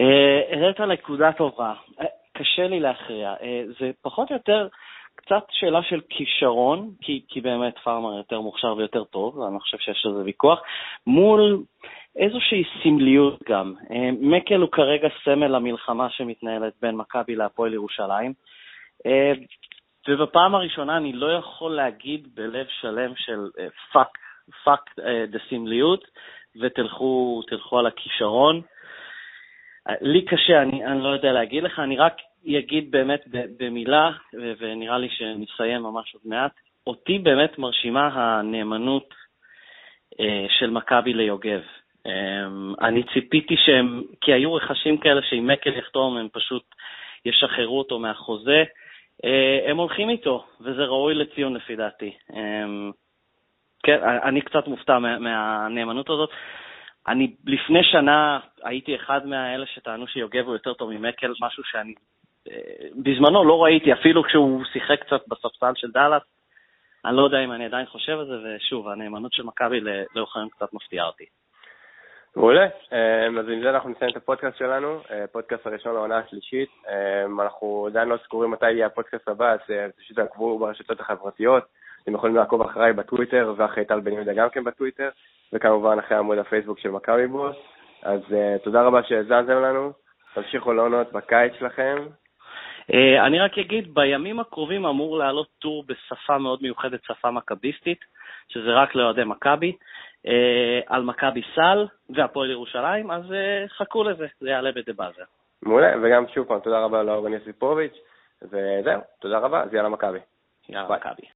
[0.00, 1.74] אה, העלית נקודה טובה.
[2.38, 3.34] קשה לי להכריע.
[3.80, 4.68] זה פחות או יותר
[5.26, 10.06] קצת שאלה של כישרון, כי, כי באמת פארמר יותר מוכשר ויותר טוב, ואני חושב שיש
[10.06, 10.62] לזה ויכוח,
[11.06, 11.62] מול
[12.16, 13.74] איזושהי סמליות גם.
[13.90, 18.32] אה, מקל הוא כרגע סמל למלחמה שמתנהלת בין מכבי להפועל ירושלים,
[19.06, 19.32] אה,
[20.08, 23.50] ובפעם הראשונה אני לא יכול להגיד בלב שלם של
[23.92, 24.18] fuck,
[24.64, 24.94] fuck
[25.28, 26.04] the סמליות,
[26.60, 27.42] ותלכו
[27.78, 28.62] על הכישרון.
[29.88, 32.14] אה, לי קשה, אני, אני לא יודע להגיד לך, אני רק
[32.46, 33.20] אגיד באמת
[33.58, 34.10] במילה,
[34.58, 36.52] ונראה לי שנסיים ממש עוד מעט,
[36.86, 39.14] אותי באמת מרשימה הנאמנות
[40.20, 41.62] אה, של מכבי ליוגב.
[42.06, 42.46] אה,
[42.80, 46.62] אני ציפיתי שהם, כי היו רכשים כאלה שאם מקל יחתום הם פשוט
[47.24, 48.64] ישחררו אותו מהחוזה,
[49.66, 52.12] הם הולכים איתו, וזה ראוי לציון לפי דעתי.
[53.82, 56.30] כן, אני קצת מופתע מהנאמנות הזאת.
[57.08, 62.15] אני לפני שנה הייתי אחד מהאלה שטענו שיוגב הוא יותר טוב ממקל, משהו שאני אה,
[62.96, 66.22] בזמנו לא ראיתי, אפילו כשהוא שיחק קצת בספסל של דאלאס.
[67.04, 69.80] אני לא יודע אם אני עדיין חושב על זה, ושוב, הנאמנות של מכבי
[70.14, 71.24] לאורך היום קצת מפתיעה אותי.
[72.36, 72.66] מעולה.
[72.92, 76.68] אה, אז עם זה אנחנו נסיים את הפודקאסט שלנו, אה, פודקאסט הראשון לעונה השלישית.
[77.26, 79.60] אנחנו עדיין לא סגורים מתי יהיה הפודקאסט הבא, אז
[79.98, 81.64] פשוט תעקבו ברשתות החברתיות.
[82.02, 85.08] אתם יכולים לעקוב אחריי בטוויטר, ואחרי טל בן יהודה גם כן בטוויטר.
[85.52, 87.56] וכמובן אחרי עמוד הפייסבוק של מכבי בוס.
[88.02, 89.92] אז uh, תודה רבה שהאזנתם לנו,
[90.34, 91.96] תמשיכו לעונות בקיץ שלכם.
[92.90, 97.98] Uh, אני רק אגיד, בימים הקרובים אמור לעלות טור בשפה מאוד מיוחדת, שפה מכביסטית,
[98.48, 99.72] שזה רק לאוהדי מכבי,
[100.26, 100.30] uh,
[100.86, 105.24] על מכבי סל והפועל ירושלים, אז uh, חכו לזה, זה יעלה בדה באזר.
[105.62, 107.96] מעולה, וגם שוב פעם, תודה רבה לאורן יוסיפוביץ',
[108.42, 110.18] וזהו, תודה רבה, אז יאללה מכבי.
[110.68, 111.35] יאללה מכבי.